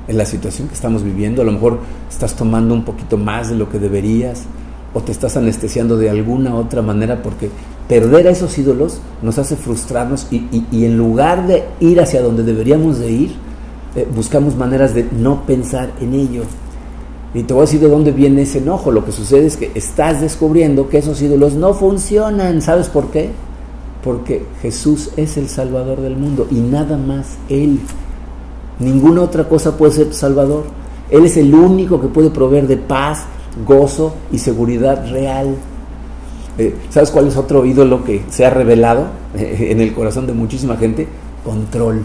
[0.08, 1.42] en la situación que estamos viviendo?
[1.42, 1.78] A lo mejor
[2.10, 4.44] estás tomando un poquito más de lo que deberías
[4.94, 7.50] o te estás anestesiando de alguna otra manera porque
[7.88, 10.46] perder a esos ídolos nos hace frustrarnos y,
[10.84, 13.34] en lugar de ir hacia donde deberíamos de ir,
[13.94, 16.42] eh, buscamos maneras de no pensar en ello.
[17.34, 18.90] Y te voy a decir de dónde viene ese enojo.
[18.90, 22.62] Lo que sucede es que estás descubriendo que esos ídolos no funcionan.
[22.62, 23.30] ¿Sabes por qué?
[24.02, 27.80] Porque Jesús es el Salvador del mundo y nada más Él.
[28.78, 30.64] Ninguna otra cosa puede ser Salvador.
[31.10, 33.24] Él es el único que puede proveer de paz,
[33.66, 35.54] gozo y seguridad real.
[36.58, 40.32] Eh, ¿Sabes cuál es otro ídolo que se ha revelado eh, en el corazón de
[40.32, 41.06] muchísima gente?
[41.44, 42.02] Control.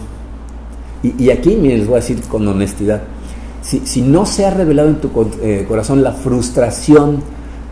[1.03, 3.01] Y, aquí, les voy a decir con honestidad,
[3.63, 5.09] si, no se ha revelado en tu
[5.41, 7.23] eh, corazón la frustración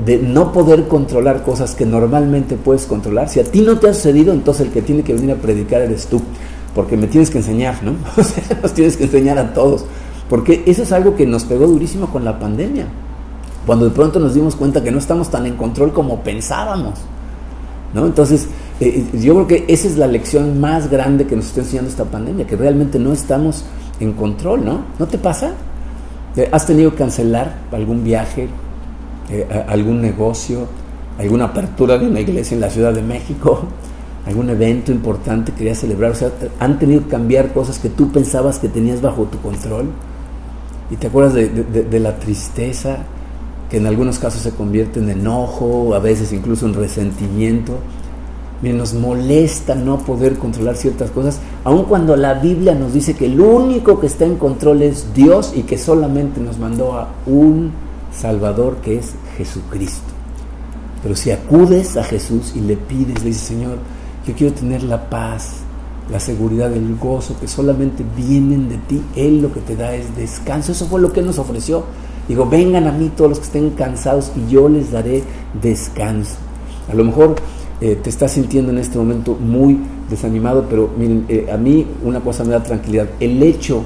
[0.04, 3.94] de no poder controlar cosas que normalmente puedes controlar, si a ti no te ha
[3.94, 6.22] sucedido, entonces el que tiene que venir a predicar eres tú,
[6.80, 7.92] porque me tienes que enseñar, ¿no?
[8.18, 9.84] O sea, nos tienes que enseñar a todos,
[10.30, 12.86] porque eso es algo que nos pegó durísimo con la pandemia,
[13.66, 16.94] cuando de pronto nos dimos cuenta que no estamos tan en control como pensábamos,
[17.94, 18.06] ¿no?
[18.06, 18.48] Entonces,
[18.80, 21.90] eh, eh, yo creo que esa es la lección más grande que nos está enseñando
[21.90, 23.66] esta pandemia, que realmente no estamos
[24.00, 24.80] en control, ¿no?
[25.00, 25.52] ¿No te pasa?
[26.38, 28.48] Eh, ¿Has tenido que cancelar algún viaje,
[29.68, 30.66] algún negocio,
[31.18, 33.64] alguna apertura de una iglesia en la Ciudad de México,
[34.26, 36.12] algún evento importante que querías celebrar?
[36.12, 39.88] O sea, han tenido que cambiar cosas que tú pensabas que tenías bajo tu control.
[40.92, 42.98] Y te acuerdas de, la tristeza,
[43.70, 47.74] que en algunos casos se convierte en enojo, a veces incluso en resentimiento.
[48.62, 53.26] Miren, nos molesta no poder controlar ciertas cosas, aun cuando la Biblia nos dice que
[53.26, 57.72] el único que está en control es Dios y que solamente nos mandó a un
[58.12, 60.12] Salvador que es Jesucristo.
[61.02, 63.78] Pero si acudes a Jesús y le pides, le dices, Señor,
[64.30, 65.62] yo quiero tener la paz,
[66.12, 70.16] la seguridad, el gozo que solamente vienen de ti, Él lo que te da es
[70.16, 70.72] descanso.
[70.72, 71.84] Eso fue lo que Él nos ofreció.
[72.28, 75.24] Digo, vengan a mí todos los que estén cansados y yo les daré
[75.60, 76.36] descanso.
[76.92, 77.36] A lo mejor
[77.82, 82.20] eh, te estás sintiendo en este momento muy desanimado, pero miren, eh, a mí una
[82.20, 83.08] cosa me da tranquilidad.
[83.20, 83.84] El hecho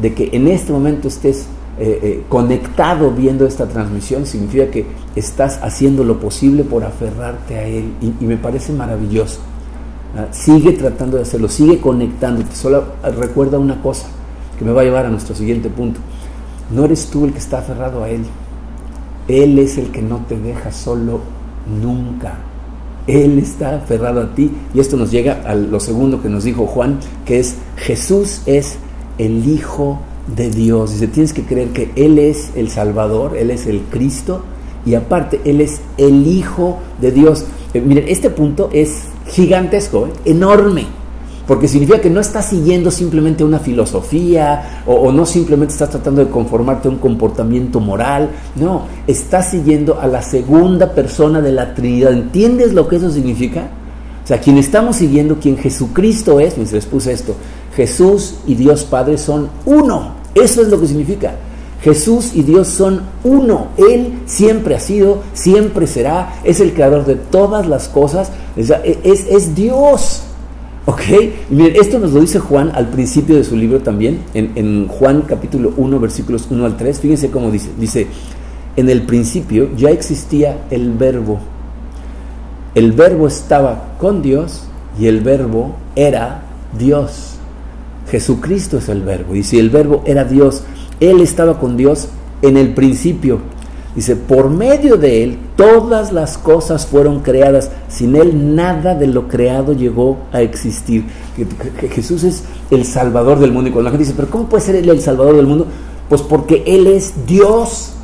[0.00, 1.46] de que en este momento estés
[1.78, 7.92] eh, conectado viendo esta transmisión significa que estás haciendo lo posible por aferrarte a Él
[8.00, 9.40] y, me parece maravilloso.
[10.16, 10.26] ¿Ah?
[10.32, 12.54] Sigue tratando de hacerlo, sigue conectándote.
[12.54, 12.84] Solo
[13.18, 14.06] recuerda una cosa
[14.58, 16.00] que me va a llevar a nuestro siguiente punto.
[16.70, 18.24] No eres tú el que está aferrado a Él.
[19.28, 21.20] Él es el que no te deja solo
[21.82, 22.38] nunca.
[23.06, 24.50] Él está aferrado a ti.
[24.74, 28.76] Y esto nos llega a lo segundo que nos dijo Juan, que es Jesús es
[29.18, 30.00] el Hijo
[30.34, 30.92] de Dios.
[30.92, 34.42] Dice, tienes que creer que Él es el Salvador, Él es el Cristo,
[34.84, 37.46] y aparte Él es el Hijo de Dios.
[37.74, 40.12] Eh, miren, este punto es gigantesco, ¿eh?
[40.26, 40.86] enorme
[41.46, 46.30] porque significa que no estás siguiendo simplemente una filosofía o, no simplemente estás tratando de
[46.30, 52.12] conformarte a un comportamiento moral, no, estás siguiendo a la segunda persona de la Trinidad.
[52.12, 53.68] ¿Entiendes lo que eso significa?
[54.22, 57.34] O sea, quien estamos siguiendo, quien Jesucristo es, les puse esto,
[57.74, 60.12] Jesús y Dios Padre son uno.
[60.34, 61.34] Eso es lo que significa.
[61.82, 63.68] Jesús y Dios son uno.
[63.76, 68.70] Él siempre ha sido, siempre será, es el creador de todas las cosas, es,
[69.04, 70.22] es Dios.
[70.84, 71.00] ¿Ok?
[71.50, 75.72] miren, esto nos lo dice Juan al principio de su libro también, en, Juan capítulo
[75.76, 77.00] 1, versículos 1 al 3.
[77.00, 77.70] Fíjense cómo dice.
[77.78, 78.06] Dice,
[78.76, 81.38] en el principio ya existía el verbo.
[82.74, 84.62] El verbo estaba con Dios
[84.98, 86.42] y el verbo era
[86.78, 87.34] Dios.
[88.10, 89.34] Jesucristo es el verbo.
[89.34, 90.64] Y si el verbo era Dios,
[91.10, 92.08] Él estaba con Dios
[92.42, 93.40] en el principio.
[93.96, 97.70] Dice, por medio de Él todas las cosas fueron creadas.
[97.88, 101.04] Sin Él nada de lo creado llegó a existir.
[101.90, 103.68] Jesús es el Salvador del mundo.
[103.68, 105.66] Y cuando la gente dice, pero ¿cómo puede ser Él el Salvador del mundo?
[106.08, 107.94] Pues porque Él es Dios,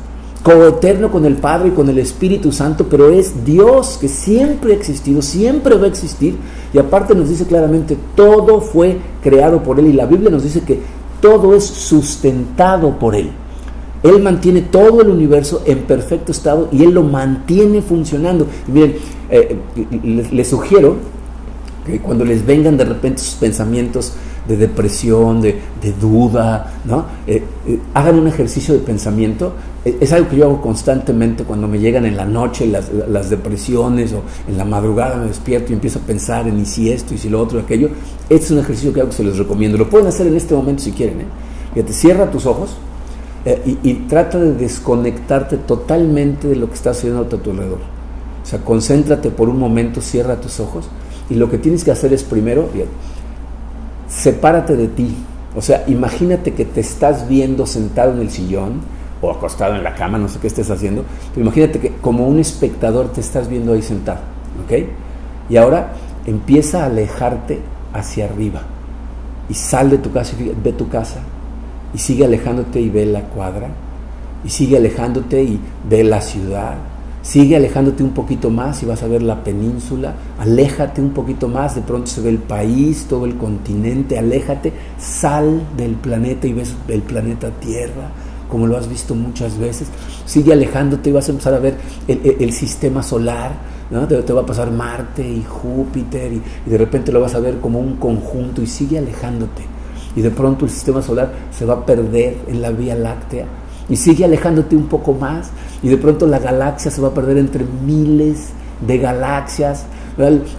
[0.43, 4.75] coeterno con el Padre y con el Espíritu Santo, pero es Dios que siempre ha
[4.75, 6.35] existido, siempre va a existir.
[6.73, 9.87] Y aparte nos dice claramente, todo fue creado por Él.
[9.87, 13.31] Y la Biblia nos dice que todo es sustentado por Él.
[14.01, 18.47] Él mantiene todo el universo en perfecto estado y Él lo mantiene funcionando.
[18.67, 18.95] Y miren,
[19.29, 19.57] eh,
[20.31, 20.95] les, sugiero
[21.85, 24.13] que cuando les vengan de repente sus pensamientos
[24.49, 25.61] de depresión, de,
[26.01, 27.05] duda, ¿no?
[27.27, 29.53] Eh, eh, hagan un ejercicio de pensamiento.
[29.85, 34.11] es algo que yo hago constantemente cuando me llegan en la noche las, las, depresiones
[34.11, 37.17] o en la madrugada me despierto y empiezo a pensar en y si esto y
[37.17, 37.89] si lo otro y aquello.
[38.29, 39.77] Este es un ejercicio que hago que se los recomiendo.
[39.77, 41.17] Lo pueden hacer en este momento si quieren.
[41.73, 42.71] Fíjate, cierra tus ojos
[43.45, 47.79] eh, y, trata de desconectarte totalmente de lo que está sucediendo a tu alrededor.
[48.43, 50.89] O sea, concéntrate por un momento, cierra tus ojos
[51.29, 52.87] Y lo que tienes que hacer es primero, bien,
[54.09, 55.15] sepárate de ti.
[55.55, 58.81] O sea, imagínate que te estás viendo sentado en el sillón
[59.21, 62.39] o acostado en la cama, no sé qué estés haciendo, pero imagínate que como un
[62.39, 64.19] espectador te estás viendo ahí sentado,
[64.63, 64.87] ¿ok?
[65.49, 65.93] Y ahora
[66.25, 67.59] empieza a alejarte
[67.93, 68.61] hacia arriba
[69.49, 71.19] y sal de tu casa y ve tu casa
[71.93, 73.69] y sigue alejándote y ve la cuadra
[74.45, 76.75] y sigue alejándote y ve la ciudad
[77.21, 80.15] Sigue alejándote un poquito más y vas a ver la península.
[80.39, 84.17] Aléjate un poquito más, de pronto se ve el país, todo el continente.
[84.17, 88.09] Aléjate, sal del planeta y ves el planeta Tierra,
[88.49, 89.89] como lo has visto muchas veces.
[90.25, 91.75] Sigue alejándote y vas a empezar a ver
[92.07, 93.51] el, sistema solar.
[93.91, 94.07] ¿no?
[94.07, 97.59] Te, va a pasar Marte y Júpiter y, y de repente lo vas a ver
[97.59, 99.63] como un conjunto y sigue alejándote.
[100.15, 103.45] Y de pronto el sistema solar se va a perder en la Vía Láctea
[103.89, 105.49] y sigue alejándote un poco más
[105.81, 108.49] y de pronto la galaxia se va a perder entre miles
[108.85, 109.85] de galaxias.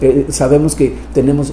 [0.00, 1.52] Eh, sabemos que tenemos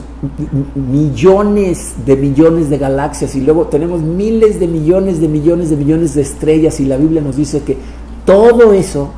[0.75, 6.13] millones de millones de galaxias y luego tenemos miles de millones de millones de millones
[6.13, 7.77] de estrellas y la Biblia nos dice que
[8.25, 9.11] todo eso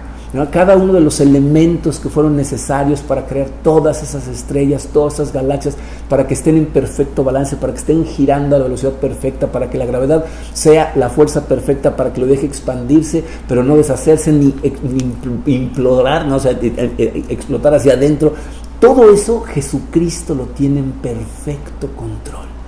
[0.52, 5.34] cada uno de los elementos que fueron necesarios para crear todas esas estrellas, todas esas
[5.34, 5.76] galaxias,
[6.08, 9.70] para que estén en perfecto balance, para que estén girando a la velocidad perfecta, para
[9.70, 14.32] que la gravedad sea la fuerza perfecta, para que lo deje expandirse, pero no deshacerse
[14.32, 14.54] ni,
[15.48, 16.36] implorar, ¿no?
[16.36, 18.34] o sea, e, e, explotar hacia adentro.
[18.80, 22.59] Todo eso Jesucristo lo tiene en perfecto control.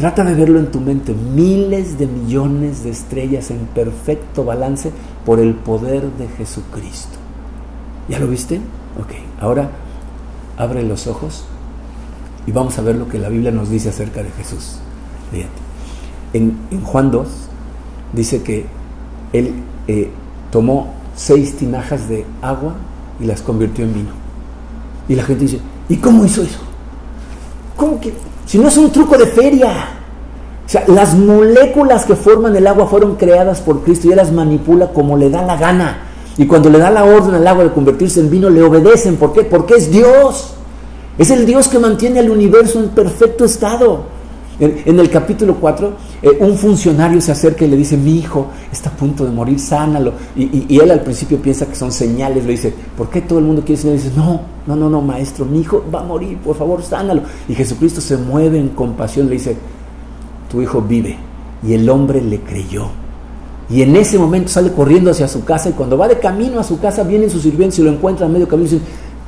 [0.00, 4.92] Trata de verlo en tu mente, miles de millones de estrellas en perfecto balance
[5.26, 7.18] por el poder de Jesucristo.
[8.08, 8.62] ¿Ya lo viste?
[8.98, 9.68] Ok, ahora
[10.56, 11.44] abre los ojos
[12.46, 14.78] y vamos a ver lo que la Biblia nos dice acerca de Jesús.
[15.32, 15.50] Fíjate.
[16.32, 17.28] En, Juan 2
[18.14, 18.64] dice que
[19.34, 19.52] él
[19.86, 20.10] eh,
[20.50, 22.74] tomó seis tinajas de agua
[23.20, 24.12] y las convirtió en vino.
[25.10, 25.60] Y la gente dice,
[25.90, 26.60] ¿y cómo hizo eso?
[27.76, 28.14] ¿Cómo que?
[28.50, 29.68] Si no es un truco de feria.
[30.66, 34.32] O sea, las moléculas que forman el agua fueron creadas por Cristo y Él las
[34.32, 35.98] manipula como le da la gana.
[36.36, 39.18] Y cuando le da la orden al agua de convertirse en vino, le obedecen.
[39.18, 39.44] ¿Por qué?
[39.44, 40.54] Porque es Dios.
[41.16, 44.00] Es el Dios que mantiene el universo en perfecto estado.
[44.60, 48.90] En, el capítulo 4, eh, un funcionario se acerca y le dice, mi hijo está
[48.90, 50.12] a punto de morir, sánalo.
[50.36, 53.62] Y, él al principio piensa que son señales, le dice, ¿por qué todo el mundo
[53.64, 53.96] quiere sanar?
[53.96, 57.22] Y dice, no, no, no, no, maestro, mi hijo va a morir, por favor, sánalo.
[57.48, 59.56] Y Jesucristo se mueve en compasión, le dice,
[60.50, 61.16] tu hijo vive.
[61.66, 62.88] Y el hombre le creyó.
[63.70, 66.64] Y en ese momento sale corriendo hacia su casa y cuando va de camino a
[66.64, 68.86] su casa vienen sus sirvientes y lo encuentran a medio camino y dicen,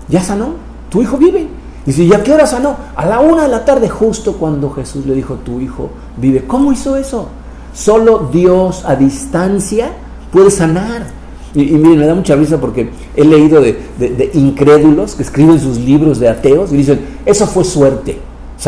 [0.09, 0.55] ¿ya sanó?
[0.91, 1.47] ¿Tu hijo vive?
[1.85, 2.77] Y dice, ¿ya qué hora sanó?
[2.95, 6.45] A la una de la tarde, justo cuando Jesús le dijo, tu hijo vive.
[6.47, 7.29] ¿Cómo hizo eso?
[7.75, 9.93] Solo Dios a distancia
[10.33, 11.07] puede sanar.
[11.55, 15.79] Y, miren, me da mucha risa porque he leído de, de incrédulos que escriben sus
[15.79, 18.21] libros de ateos y dicen, eso fue suerte.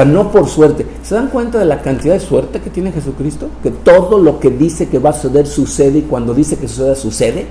[0.04, 0.84] No por suerte.
[1.04, 3.48] ¿Se dan cuenta de la cantidad de suerte que tiene Jesucristo?
[3.62, 6.96] Que todo lo que dice que va a suceder sucede y cuando dice que suceda
[6.96, 7.46] sucede.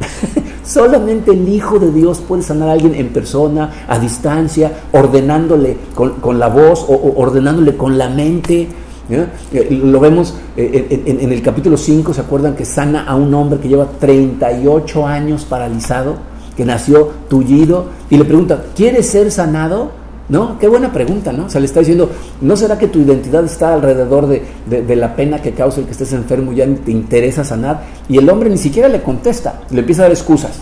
[0.64, 6.38] Solamente el Hijo de Dios puede sanar a alguien en persona, a distancia, ordenándole con,
[6.38, 8.68] la voz o, ordenándole con la mente.
[9.10, 13.34] Eh, lo vemos eh, en, en, el capítulo 5, ¿se acuerdan que sana a un
[13.34, 16.14] hombre que lleva 38 años paralizado,
[16.56, 19.99] que nació tullido, y le pregunta, ¿quieres ser sanado?
[20.30, 20.60] ¿No?
[20.60, 21.46] Qué buena pregunta, ¿no?
[21.46, 22.08] O sea, le está diciendo,
[22.40, 26.12] ¿no será que tu identidad está alrededor de, la pena que causa el que estés
[26.12, 27.82] enfermo y ya te interesa sanar?
[28.08, 30.52] Y el hombre ni siquiera le contesta, le empieza a dar excusas.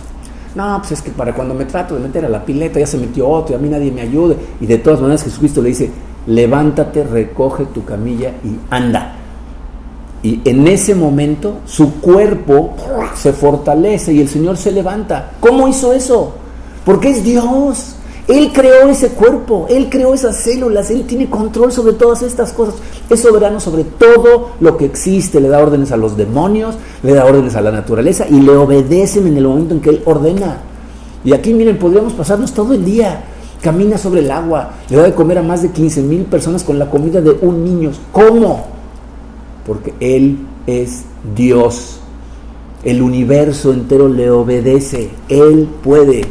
[0.55, 2.97] No, pues es que para cuando me trato de meter a la pileta ya se
[2.97, 4.37] metió otro y a mí nadie me ayude.
[4.59, 5.91] Y de todas maneras Jesucristo le dice,
[6.27, 9.17] levántate, recoge tu camilla y anda.
[10.23, 12.75] Y en ese momento su cuerpo
[13.15, 15.33] se fortalece y el Señor se levanta.
[15.41, 16.33] ¿Cómo hizo eso?
[16.87, 17.97] Porque es Dios.
[18.29, 22.75] Él creó ese cuerpo, Él creó esas células, Él tiene control sobre todas estas cosas.
[23.09, 25.41] Es soberano sobre todo lo que existe.
[25.41, 29.27] Le da órdenes a los demonios, le da órdenes a la naturaleza y le obedecen
[29.27, 30.59] en el momento en que Él ordena.
[31.25, 33.25] Y aquí, miren, podríamos pasarnos todo el día.
[33.63, 36.79] Camina sobre el agua, le da de comer a más de 15 mil personas con
[36.79, 37.93] la comida de un niño.
[38.13, 38.67] ¿Cómo?
[39.67, 42.01] Porque Él es Dios.
[42.85, 45.11] El universo entero le obedece.
[45.31, 46.23] Él puede.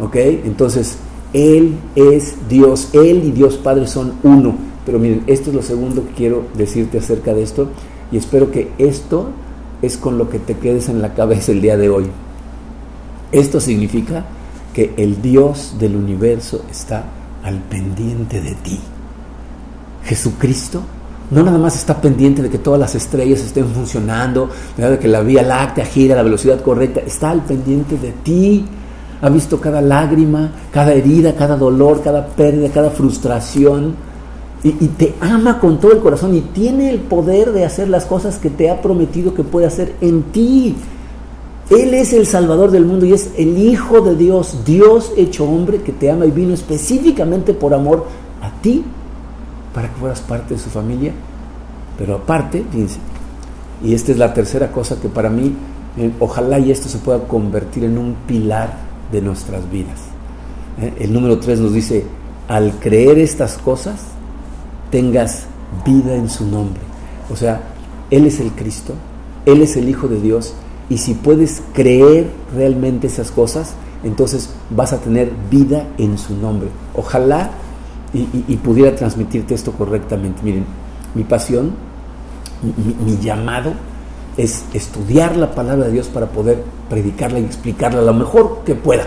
[0.00, 0.16] ¿Ok?
[0.16, 0.98] Entonces,
[1.32, 4.54] él es Dios, Él y Dios Padre son uno.
[4.84, 7.68] Pero miren, esto es lo segundo que quiero decirte acerca de esto
[8.10, 9.28] y espero que esto
[9.82, 12.06] es con lo que te quedes en la cabeza el día de hoy.
[13.30, 14.24] Esto significa
[14.74, 17.04] que el Dios del universo está
[17.44, 18.80] al pendiente de ti.
[20.04, 20.82] Jesucristo
[21.30, 25.20] no nada más está pendiente de que todas las estrellas estén funcionando, de que la
[25.20, 28.64] Vía Láctea gira a la velocidad correcta, está al pendiente de ti
[29.22, 33.94] ha visto cada lágrima, cada herida, cada dolor, cada pérdida, cada frustración.
[34.62, 38.36] Y, te ama con todo el corazón y tiene el poder de hacer las cosas
[38.36, 40.76] que te ha prometido que puede hacer en ti.
[41.70, 45.80] Él es el Salvador del mundo y es el Hijo de Dios, Dios hecho hombre
[45.80, 48.04] que te ama y vino específicamente por amor
[48.42, 48.84] a ti
[49.72, 51.12] para que fueras parte de su familia.
[51.96, 52.98] Pero aparte, fíjense,
[53.82, 55.54] y esta es la tercera cosa que para mí,
[55.96, 59.98] eh, ojalá y esto se pueda convertir en un pilar de nuestras vidas.
[60.80, 62.04] Eh, el número tres nos dice,
[62.48, 64.00] al creer estas cosas,
[64.90, 65.44] tengas
[65.84, 66.80] vida en su nombre.
[67.32, 67.62] O sea,
[68.10, 68.94] Él es el Cristo,
[69.46, 70.54] Él es el Hijo de Dios,
[70.88, 76.68] y si puedes creer realmente esas cosas, entonces vas a tener vida en su nombre.
[76.94, 77.50] Ojalá
[78.12, 80.42] y, pudiera transmitirte esto correctamente.
[80.42, 80.64] Miren,
[81.14, 81.72] mi pasión,
[83.06, 83.72] mi, llamado
[84.36, 89.04] es estudiar la palabra de Dios para poder predicarla y explicarla lo mejor que pueda.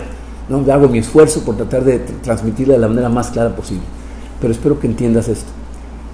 [0.48, 0.64] ¿no?
[0.72, 3.84] Hago mi esfuerzo por tratar de transmitirla de la manera más clara posible.
[4.40, 5.50] Pero espero que entiendas esto.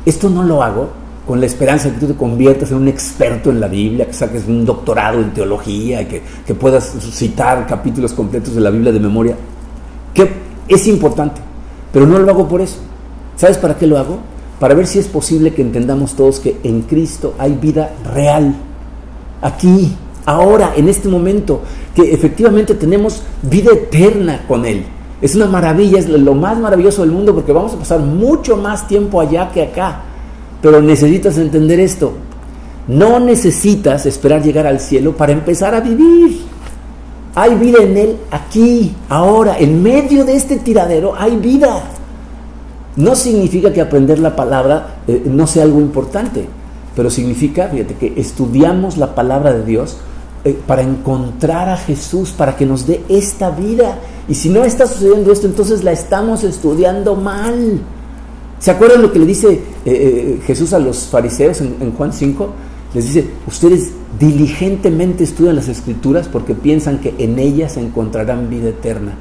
[0.07, 0.89] Esto no lo hago
[1.27, 4.13] con la esperanza de que tú te conviertas en un experto en la Biblia, que
[4.13, 9.01] saques un doctorado en teología, que, que puedas citar capítulos completos de la Biblia de
[9.01, 9.37] memoria,
[10.15, 10.29] que
[10.67, 11.41] es importante,
[11.93, 12.79] pero no lo hago por eso.
[13.37, 14.19] ¿Sabes para qué lo hago?
[14.59, 18.55] Para ver si es posible que entendamos todos que en Cristo hay vida real,
[19.41, 19.95] aquí,
[20.27, 21.63] ahora, en este momento,
[21.95, 24.85] que efectivamente tenemos vida eterna con Él.
[25.21, 28.89] Es una maravilla, es lo más maravilloso del mundo porque vamos a pasar mucho más
[28.89, 30.01] tiempo allá que acá.
[30.63, 32.13] Pero necesitas entender esto.
[32.89, 36.41] No necesitas esperar llegar al cielo para empezar a vivir.
[37.35, 41.85] Hay vida en Él aquí, ahora, en medio de este tiradero hay vida.
[42.97, 46.47] No significa que aprender la palabra eh, no sea algo importante,
[46.97, 49.97] pero significa, fíjate, que estudiamos la palabra de Dios
[50.43, 53.99] eh, para encontrar a Jesús, para que nos dé esta vida.
[54.27, 57.81] Y si no está sucediendo esto, entonces la estamos estudiando mal.
[58.59, 62.49] ¿Se acuerdan lo que le dice eh, eh, Jesús a los fariseos en, Juan 5?
[62.95, 69.13] Les dice, ustedes diligentemente estudian las escrituras porque piensan que en ellas encontrarán vida eterna.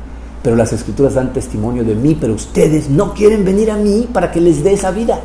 [0.41, 4.31] Pero las escrituras dan testimonio de mí, pero ustedes no quieren venir a mí para
[4.31, 5.19] que les dé esa vida.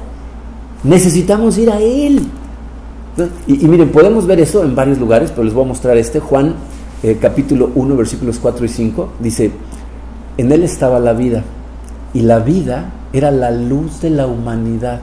[0.85, 2.20] Necesitamos ir a Él.
[3.47, 6.20] Y, miren, podemos ver eso en varios lugares, pero les voy a mostrar este.
[6.20, 6.55] Juan
[7.03, 9.51] eh, capítulo 1, versículos 4 y 5, dice,
[10.37, 11.45] en Él estaba la vida,
[12.12, 15.01] y la vida era la luz de la humanidad.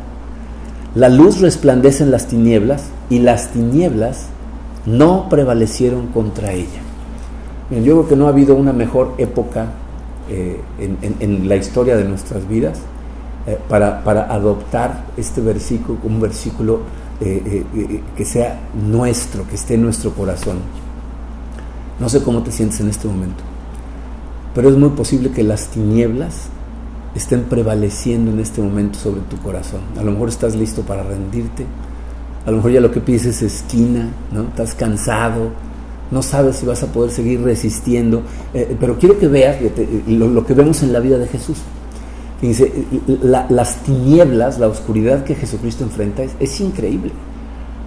[0.95, 4.27] La luz resplandece en las tinieblas y las tinieblas
[4.85, 6.81] no prevalecieron contra ella.
[7.69, 9.67] yo creo que no ha habido una mejor época
[10.29, 10.59] eh,
[11.19, 12.79] en, la historia de nuestras vidas
[13.47, 14.01] eh, para,
[14.33, 16.81] adoptar este versículo, un versículo
[17.19, 17.65] eh,
[18.15, 20.57] que sea nuestro, que esté en nuestro corazón.
[21.99, 23.43] No sé cómo te sientes en este momento,
[24.55, 26.49] pero es muy posible que las tinieblas
[27.15, 29.81] estén prevaleciendo en este momento sobre tu corazón.
[29.99, 31.65] A lo mejor estás listo para rendirte,
[32.45, 34.43] a lo mejor ya lo que pides es esquina, ¿no?
[34.43, 35.51] Estás cansado,
[36.09, 38.23] no sabes si vas a poder seguir resistiendo,
[38.53, 39.57] eh, pero quiero que veas
[40.07, 41.57] lo, que vemos en la vida de Jesús.
[42.41, 42.73] Fíjense,
[43.23, 47.11] las tinieblas, la oscuridad que Jesucristo enfrenta es, increíble.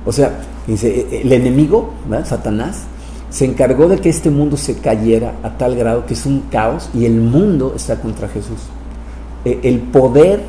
[0.06, 1.92] O sea, fíjense, el enemigo,
[2.24, 2.84] Satanás,
[3.30, 6.88] se encargó de que este mundo se cayera a tal grado que es un caos
[6.94, 8.60] y el mundo está contra Jesús.
[9.44, 10.40] Eh, el poder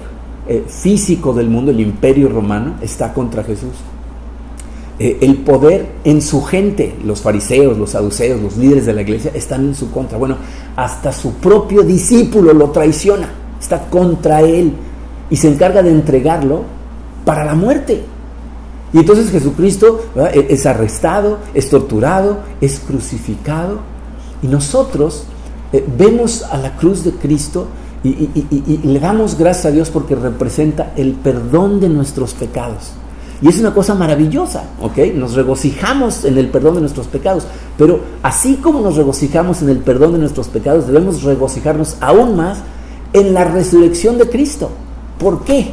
[0.48, 3.74] eh, físico del mundo, el imperio romano, está contra Jesús.
[5.00, 9.32] Eh, el poder en su gente, los fariseos, los saduceos, los líderes de la iglesia,
[9.34, 10.20] están en su contra.
[10.20, 10.38] Bueno,
[10.76, 13.28] hasta su propio discípulo lo traiciona,
[13.66, 14.74] está contra él
[15.30, 16.64] y se encarga de entregarlo
[17.26, 18.04] para la muerte.
[18.94, 23.80] Y entonces Jesucristo e, es arrestado, es torturado, es crucificado.
[24.42, 25.26] Y nosotros
[25.98, 27.68] vemos a la cruz de Cristo
[28.04, 28.30] y,
[28.84, 32.92] le damos gracias a Dios porque representa el perdón de nuestros pecados.
[33.42, 35.14] Y es una cosa maravillosa, ¿ok?
[35.16, 37.48] Nos regocijamos en el perdón de nuestros pecados.
[37.78, 42.60] Pero así como nos regocijamos en el perdón de nuestros pecados, debemos regocijarnos aún más
[43.16, 44.70] en la resurrección de Cristo.
[45.18, 45.72] ¿Por qué?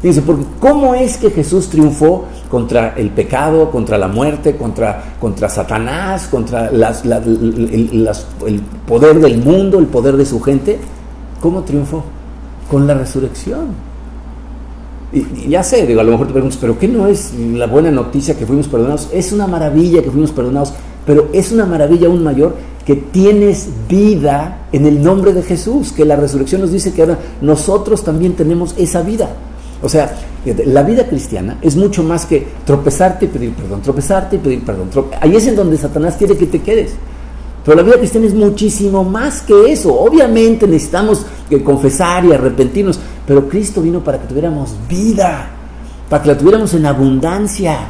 [0.00, 5.48] Dice, porque ¿cómo es que Jesús triunfó contra el pecado, contra la muerte, contra, contra
[5.48, 10.78] Satanás, contra el poder del mundo, el poder de su gente?
[11.40, 12.04] ¿Cómo triunfó?
[12.70, 13.88] Con la resurrección.
[15.12, 17.90] Y, ya sé, digo, a lo mejor te preguntas, pero ¿qué no es la buena
[17.90, 19.08] noticia que fuimos perdonados?
[19.12, 20.74] Es una maravilla que fuimos perdonados,
[21.04, 22.54] pero es una maravilla aún mayor
[22.88, 27.18] que tienes vida en el nombre de Jesús, que la resurrección nos dice que ahora
[27.42, 29.28] nosotros también tenemos esa vida.
[29.82, 30.16] O sea,
[30.64, 34.88] la vida cristiana es mucho más que tropezarte y pedir perdón, tropezarte y pedir perdón.
[35.20, 36.92] Ahí es en donde Satanás quiere que te quedes.
[37.62, 39.94] Pero la vida cristiana es muchísimo más que eso.
[39.94, 41.26] Obviamente necesitamos
[41.62, 45.50] confesar y arrepentirnos, pero Cristo vino para que tuviéramos vida,
[46.08, 47.80] para que la tuviéramos en abundancia.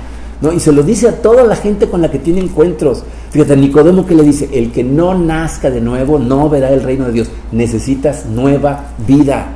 [0.41, 0.53] ¿No?
[0.53, 3.05] Y se lo dice a toda la gente con la que tiene encuentros.
[3.31, 7.07] Fíjate, Nicodemo que le dice, el que no nazca de nuevo no verá el reino
[7.07, 7.31] de Dios.
[7.53, 9.55] Necesitas nueva vida.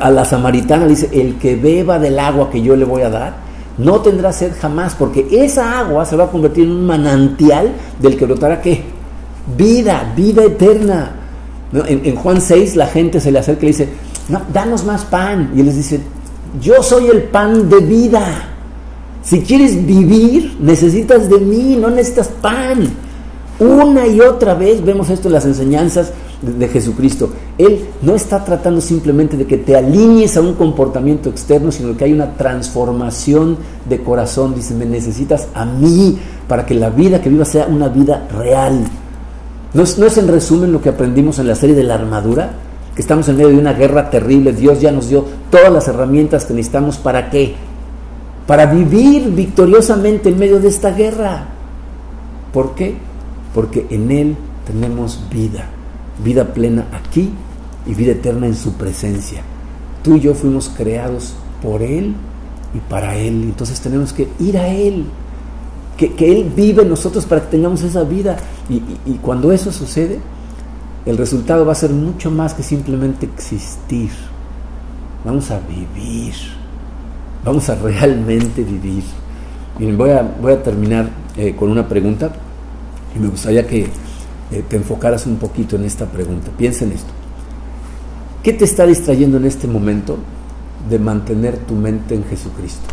[0.00, 3.10] A la samaritana le dice, el que beba del agua que yo le voy a
[3.10, 3.46] dar,
[3.78, 8.16] no tendrá sed jamás, porque esa agua se va a convertir en un manantial del
[8.16, 8.82] que brotará qué?
[9.56, 11.12] Vida, vida eterna.
[11.72, 13.88] En, Juan 6 la gente se le acerca y le dice,
[14.28, 15.52] no, danos más pan.
[15.54, 16.00] Y él les dice,
[16.60, 18.55] yo soy el pan de vida.
[19.26, 22.86] Si quieres vivir, necesitas de mí, no necesitas pan.
[23.58, 26.12] Una y otra vez vemos esto en las enseñanzas
[26.42, 27.30] de, Jesucristo.
[27.58, 32.04] Él no está tratando simplemente de que te alinees a un comportamiento externo, sino que
[32.04, 33.56] hay una transformación
[33.88, 34.54] de corazón.
[34.54, 36.16] Dice, me necesitas a mí
[36.46, 38.84] para que la vida que vivas sea una vida real.
[39.74, 42.52] ¿No es, ¿No es en resumen lo que aprendimos en la serie de la armadura?
[42.94, 44.52] Que estamos en medio de una guerra terrible.
[44.52, 47.56] Dios ya nos dio todas las herramientas que necesitamos para qué?
[48.46, 51.46] Para vivir victoriosamente en medio de esta guerra.
[52.52, 52.96] ¿Por qué?
[53.54, 54.36] Porque en Él
[54.66, 55.66] tenemos vida,
[56.24, 57.30] vida plena aquí
[57.86, 59.42] y vida eterna en su presencia.
[60.02, 62.14] Tú y yo fuimos creados por Él
[62.72, 63.42] y para Él.
[63.42, 65.06] Entonces tenemos que ir a Él,
[65.96, 68.36] que, Él vive en nosotros para que tengamos esa vida.
[68.68, 70.20] Y, y cuando eso sucede,
[71.04, 74.10] el resultado va a ser mucho más que simplemente existir.
[75.24, 76.34] Vamos a vivir
[77.46, 79.04] vamos a realmente vivir.
[79.78, 82.32] Miren, voy a, voy a terminar eh, con una pregunta
[83.14, 83.84] y me gustaría que
[84.50, 86.50] eh, te enfocaras un poquito en esta pregunta.
[86.58, 87.08] Piensa en esto.
[88.42, 90.18] ¿Qué te está distrayendo en este momento
[90.90, 92.86] de mantener tu mente en Jesucristo?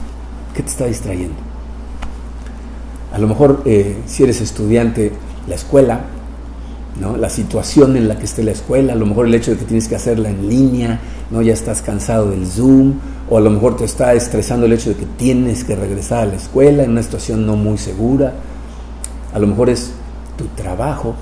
[0.54, 1.36] ¿Qué te está distrayendo?
[3.12, 5.14] A lo mejor eh, si eres estudiante,
[5.47, 6.01] la escuela,
[7.01, 7.18] ¿no?
[7.18, 9.66] la situación en la que esté la escuela, a lo mejor el hecho de que
[9.66, 10.99] tienes que hacerla en línea,
[11.32, 11.41] ¿no?
[11.41, 12.93] ya estás cansado del Zoom,
[13.34, 16.25] o a lo mejor te está estresando el hecho de que tienes que regresar a
[16.27, 18.31] la escuela en una situación no muy segura,
[19.34, 19.91] a lo mejor es
[20.38, 21.15] tu trabajo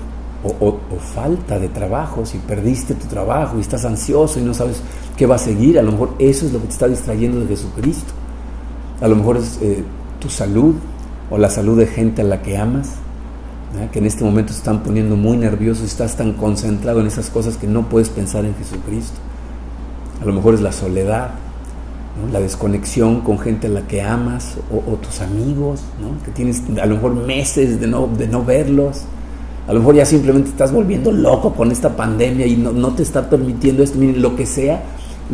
[0.44, 0.78] o,
[1.14, 4.82] falta de trabajo, si perdiste tu trabajo y estás ansioso y no sabes
[5.16, 7.46] qué va a seguir, a lo mejor eso es lo que te está distrayendo de
[7.46, 8.12] Jesucristo,
[9.00, 9.82] a lo mejor es eh,
[10.20, 10.74] tu salud
[11.30, 12.90] o la salud de gente a la que amas,
[13.90, 17.56] que en este momento se están poniendo muy nerviosos, estás tan concentrado en esas cosas
[17.56, 19.16] que no puedes pensar en Jesucristo.
[20.20, 21.30] A lo mejor es la soledad,
[22.30, 25.80] la desconexión con gente a la que amas o, tus amigos,
[26.24, 29.02] que tienes a lo mejor meses de no, de no verlos.
[29.66, 33.02] A lo mejor ya simplemente estás volviendo loco con esta pandemia y no, no te
[33.02, 33.98] está permitiendo esto.
[33.98, 34.82] Miren, lo que sea,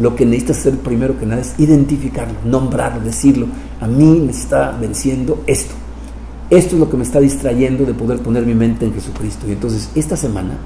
[0.01, 3.47] lo que necesitas hacer primero que nada es identificarlo, nombrarlo, decirlo.
[3.81, 5.74] A mí me está venciendo esto.
[6.51, 9.47] Esto es lo que me está distrayendo de poder poner mi mente en Jesucristo.
[9.49, 10.57] Y entonces esta semana,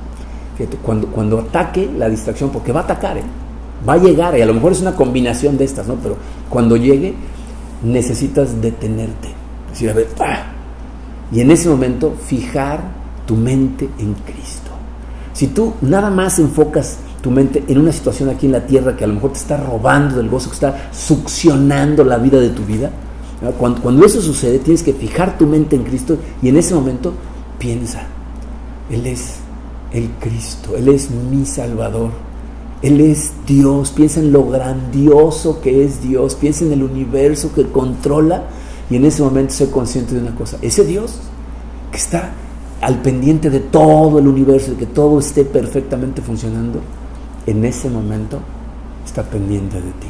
[0.56, 3.22] fíjate, cuando, cuando ataque la distracción, porque va a atacar, ¿eh?
[3.89, 5.97] Va a llegar, y a lo mejor es una combinación de estas, ¿no?
[5.97, 6.16] Pero
[6.49, 7.14] cuando llegue,
[7.83, 9.28] necesitas detenerte.
[9.70, 10.09] Decir, a ver,
[11.33, 12.83] y en ese momento fijar
[13.26, 14.70] tu mente en Cristo.
[15.33, 19.05] Si tú nada más enfocas tu mente en una situación aquí en la tierra que
[19.05, 22.64] a lo mejor te está robando del gozo, que está succionando la vida de tu
[22.64, 22.91] vida,
[23.59, 27.14] cuando, cuando eso sucede, tienes que fijar tu mente en Cristo y en ese momento
[27.59, 28.03] piensa,
[28.91, 29.37] Él es
[29.93, 32.11] el Cristo, Él es mi Salvador.
[32.83, 37.64] Él es Dios, piensa en lo grandioso que es Dios, piensa en el universo que
[37.64, 38.45] controla.
[38.91, 41.18] Y en ese momento sé consciente de una cosa, ese Dios
[41.91, 42.33] que está
[42.80, 46.80] al pendiente de todo el universo, de que todo esté perfectamente funcionando,
[47.47, 48.41] en ese momento
[49.07, 50.09] está pendiente de ti,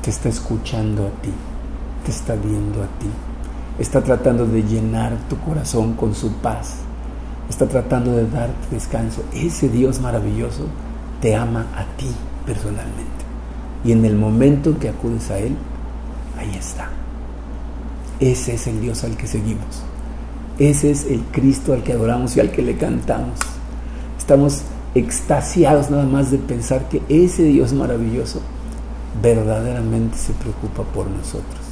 [0.00, 1.30] te está escuchando a ti,
[2.04, 3.08] te está viendo a ti,
[3.78, 6.76] está tratando de llenar tu corazón con su paz,
[7.50, 9.22] está tratando de darte descanso.
[9.34, 10.64] Ese Dios maravilloso
[11.22, 12.08] te ama a ti
[12.44, 13.24] personalmente.
[13.84, 15.56] Y en el momento en que acudes a Él,
[16.36, 16.90] ahí está.
[18.20, 19.82] Ese es el Dios al que seguimos.
[20.58, 23.38] Ese es el Cristo al que adoramos y al que le cantamos.
[24.18, 24.62] Estamos
[24.94, 28.40] extasiados nada más de pensar que ese Dios maravilloso
[29.22, 31.62] verdaderamente se preocupa por nosotros.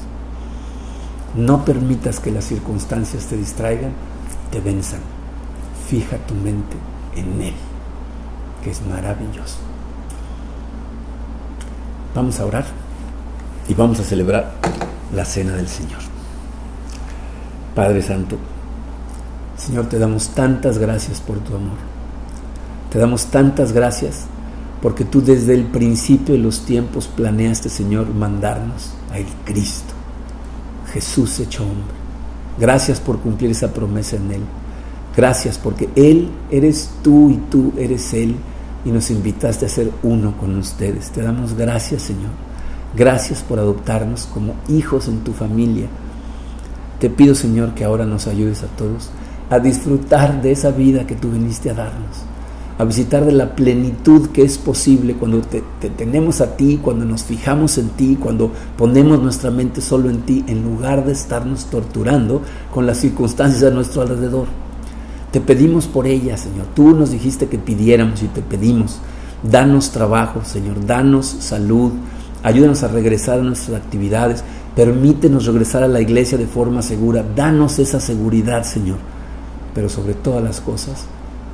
[1.36, 3.92] No permitas que las circunstancias te distraigan,
[4.50, 5.00] te venzan.
[5.88, 6.76] Fija tu mente
[7.16, 7.69] en Él
[8.62, 9.58] que es maravilloso.
[12.14, 12.64] Vamos a orar
[13.68, 14.52] y vamos a celebrar
[15.14, 16.00] la cena del Señor.
[17.74, 18.36] Padre Santo,
[19.56, 21.78] Señor, te damos tantas gracias por tu amor.
[22.90, 24.26] Te damos tantas gracias
[24.82, 29.94] porque tú desde el principio de los tiempos planeaste, Señor, mandarnos a el Cristo,
[30.92, 31.94] Jesús hecho hombre.
[32.58, 34.42] Gracias por cumplir esa promesa en Él.
[35.16, 38.36] Gracias porque Él eres tú y tú eres Él
[38.84, 41.10] y nos invitaste a ser uno con ustedes.
[41.10, 42.30] Te damos gracias, Señor.
[42.96, 45.86] Gracias por adoptarnos como hijos en tu familia.
[46.98, 49.10] Te pido, Señor, que ahora nos ayudes a todos
[49.50, 52.18] a disfrutar de esa vida que tú viniste a darnos,
[52.78, 55.62] a visitar de la plenitud que es posible cuando te,
[55.96, 60.44] tenemos a ti, cuando nos fijamos en ti, cuando ponemos nuestra mente solo en ti,
[60.46, 64.46] en lugar de estarnos torturando con las circunstancias a nuestro alrededor.
[65.32, 66.66] Te pedimos por ella, Señor.
[66.74, 68.98] Tú nos dijiste que pidiéramos y te pedimos.
[69.42, 70.84] Danos trabajo, Señor.
[70.84, 71.92] Danos salud.
[72.42, 74.42] Ayúdanos a regresar a nuestras actividades.
[74.74, 77.24] Permítenos regresar a la iglesia de forma segura.
[77.36, 78.98] Danos esa seguridad, Señor.
[79.72, 81.04] Pero sobre todas las cosas,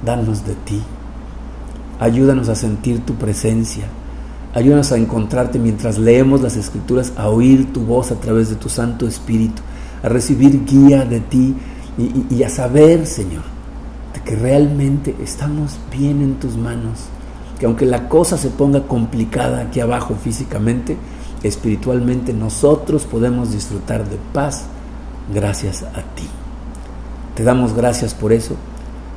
[0.04, 0.80] danos de ti.
[2.00, 3.84] Ayúdanos a sentir tu presencia.
[4.54, 8.70] Ayúdanos a encontrarte mientras leemos las escrituras, a oír tu voz a través de tu
[8.70, 9.60] Santo Espíritu,
[10.02, 11.54] a recibir guía de ti
[11.98, 13.55] y, y a saber, Señor,
[14.20, 17.06] que realmente estamos bien en tus manos,
[17.58, 20.96] que aunque la cosa se ponga complicada aquí abajo físicamente,
[21.42, 24.64] espiritualmente nosotros podemos disfrutar de paz
[25.32, 26.28] gracias a ti.
[27.34, 28.54] Te damos gracias por eso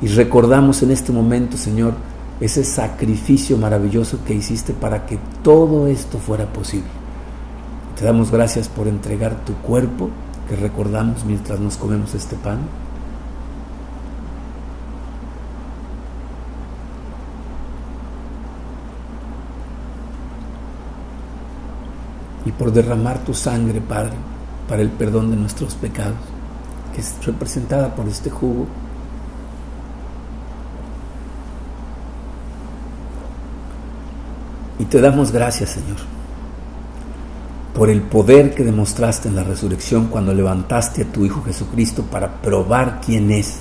[0.02, 1.94] y recordamos en este momento, Señor,
[2.40, 6.88] ese sacrificio maravilloso que hiciste para que todo esto fuera posible.
[7.98, 10.08] Te damos gracias por entregar tu cuerpo,
[10.48, 12.60] que recordamos mientras nos comemos este pan
[22.50, 24.14] y por derramar tu sangre, Padre,
[24.68, 26.18] para el perdón de nuestros pecados,
[26.92, 28.66] que es representada por este jugo.
[34.80, 35.98] Y te damos gracias, Señor,
[37.72, 42.42] por el poder que demostraste en la resurrección cuando levantaste a tu Hijo Jesucristo para
[42.42, 43.58] probar quién es,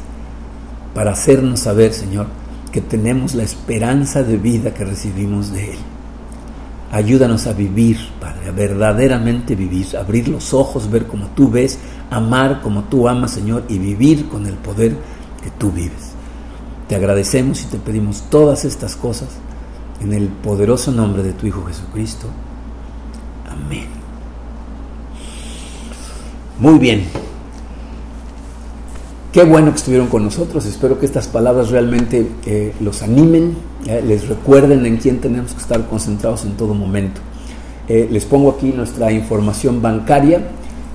[0.96, 2.26] para hacernos saber, Señor,
[2.72, 5.80] que tenemos la esperanza de vida que recibimos de Él.
[6.92, 11.78] Ayúdanos a vivir, Padre, a verdaderamente vivir, abrir los ojos, ver como tú ves,
[12.10, 14.98] amar como tú amas, Señor, y vivir con el poder
[15.44, 16.14] que tú vives.
[16.88, 19.30] Te agradecemos y te pedimos todas estas cosas
[20.02, 22.28] en el poderoso nombre de tu Hijo Jesucristo.
[23.48, 23.86] Amén.
[26.60, 27.29] Muy bien.
[29.32, 30.66] Qué bueno que estuvieron con nosotros.
[30.66, 33.56] Espero que estas palabras realmente eh, los animen,
[33.86, 37.22] eh, les recuerden en quién tenemos que estar concentrados en todo momento.
[37.88, 40.42] Eh, les pongo aquí nuestra información bancaria.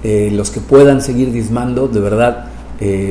[0.05, 2.49] los que puedan seguir dismando, de verdad,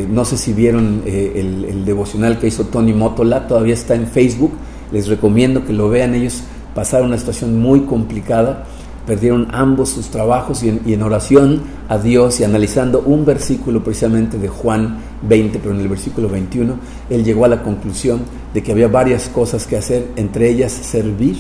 [0.09, 4.51] no sé si vieron el, devocional que hizo Tony Motola, todavía está en Facebook.
[4.91, 6.13] Les recomiendo que lo vean.
[6.13, 6.43] Ellos
[6.75, 8.65] pasaron una situación muy complicada
[9.05, 14.47] perdieron ambos sus trabajos y en, oración a Dios y analizando un versículo precisamente de
[14.47, 14.97] Juan
[15.27, 16.75] 20, pero en el versículo 21,
[17.09, 18.21] él llegó a la conclusión
[18.53, 21.37] de que había varias cosas que hacer, entre ellas servir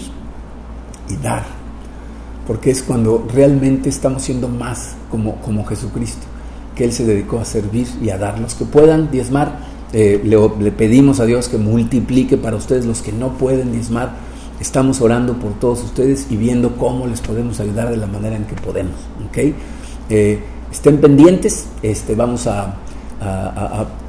[1.09, 1.45] y dar,
[2.45, 6.25] porque es cuando realmente estamos siendo más como, como Jesucristo,
[6.75, 8.39] que Él se dedicó a servir y a dar.
[8.39, 9.59] Los que puedan diezmar,
[9.93, 14.15] eh, le, le pedimos a Dios que multiplique para ustedes los que no pueden diezmar
[14.63, 18.45] Estamos orando por todos ustedes y viendo cómo les podemos ayudar de la manera en
[18.45, 18.95] que podemos.
[19.27, 19.53] ¿okay?
[20.09, 20.39] Eh,
[20.71, 22.77] estén pendientes, este, vamos a,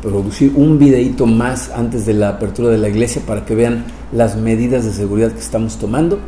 [0.01, 4.37] producir un videito más antes de la apertura de la iglesia para que vean las
[4.37, 6.21] medidas de seguridad que estamos tomando.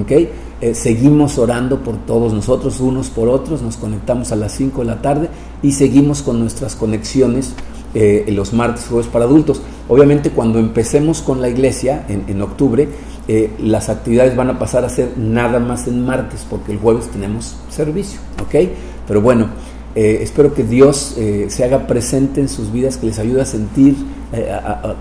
[0.00, 0.30] ¿okay?
[0.60, 4.86] Eh, seguimos orando por todos nosotros, unos por otros, nos conectamos a las 5 de
[4.86, 5.28] la tarde
[5.60, 7.52] y seguimos con nuestras conexiones
[7.94, 9.60] eh, los martes, jueves para adultos.
[9.88, 12.88] Obviamente cuando empecemos con la iglesia en, octubre,
[13.28, 17.08] eh, las actividades van a pasar a ser nada más en martes, porque el jueves
[17.08, 18.70] tenemos servicio, ¿ok?
[19.06, 19.48] Pero bueno,
[19.94, 21.16] eh, espero que Dios
[21.48, 23.94] se haga presente en sus vidas, que les ayude a sentir,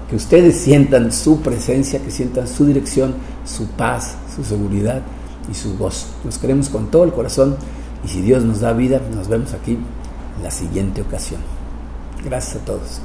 [0.10, 3.14] que ustedes sientan su presencia, que sientan su dirección,
[3.46, 5.02] su paz, su seguridad
[5.50, 6.08] y su gozo.
[6.26, 7.56] Los queremos con todo el corazón
[8.04, 9.78] y si Dios nos da vida, nos vemos aquí
[10.38, 11.61] en la siguiente ocasión.
[12.24, 13.02] Gracias a todos.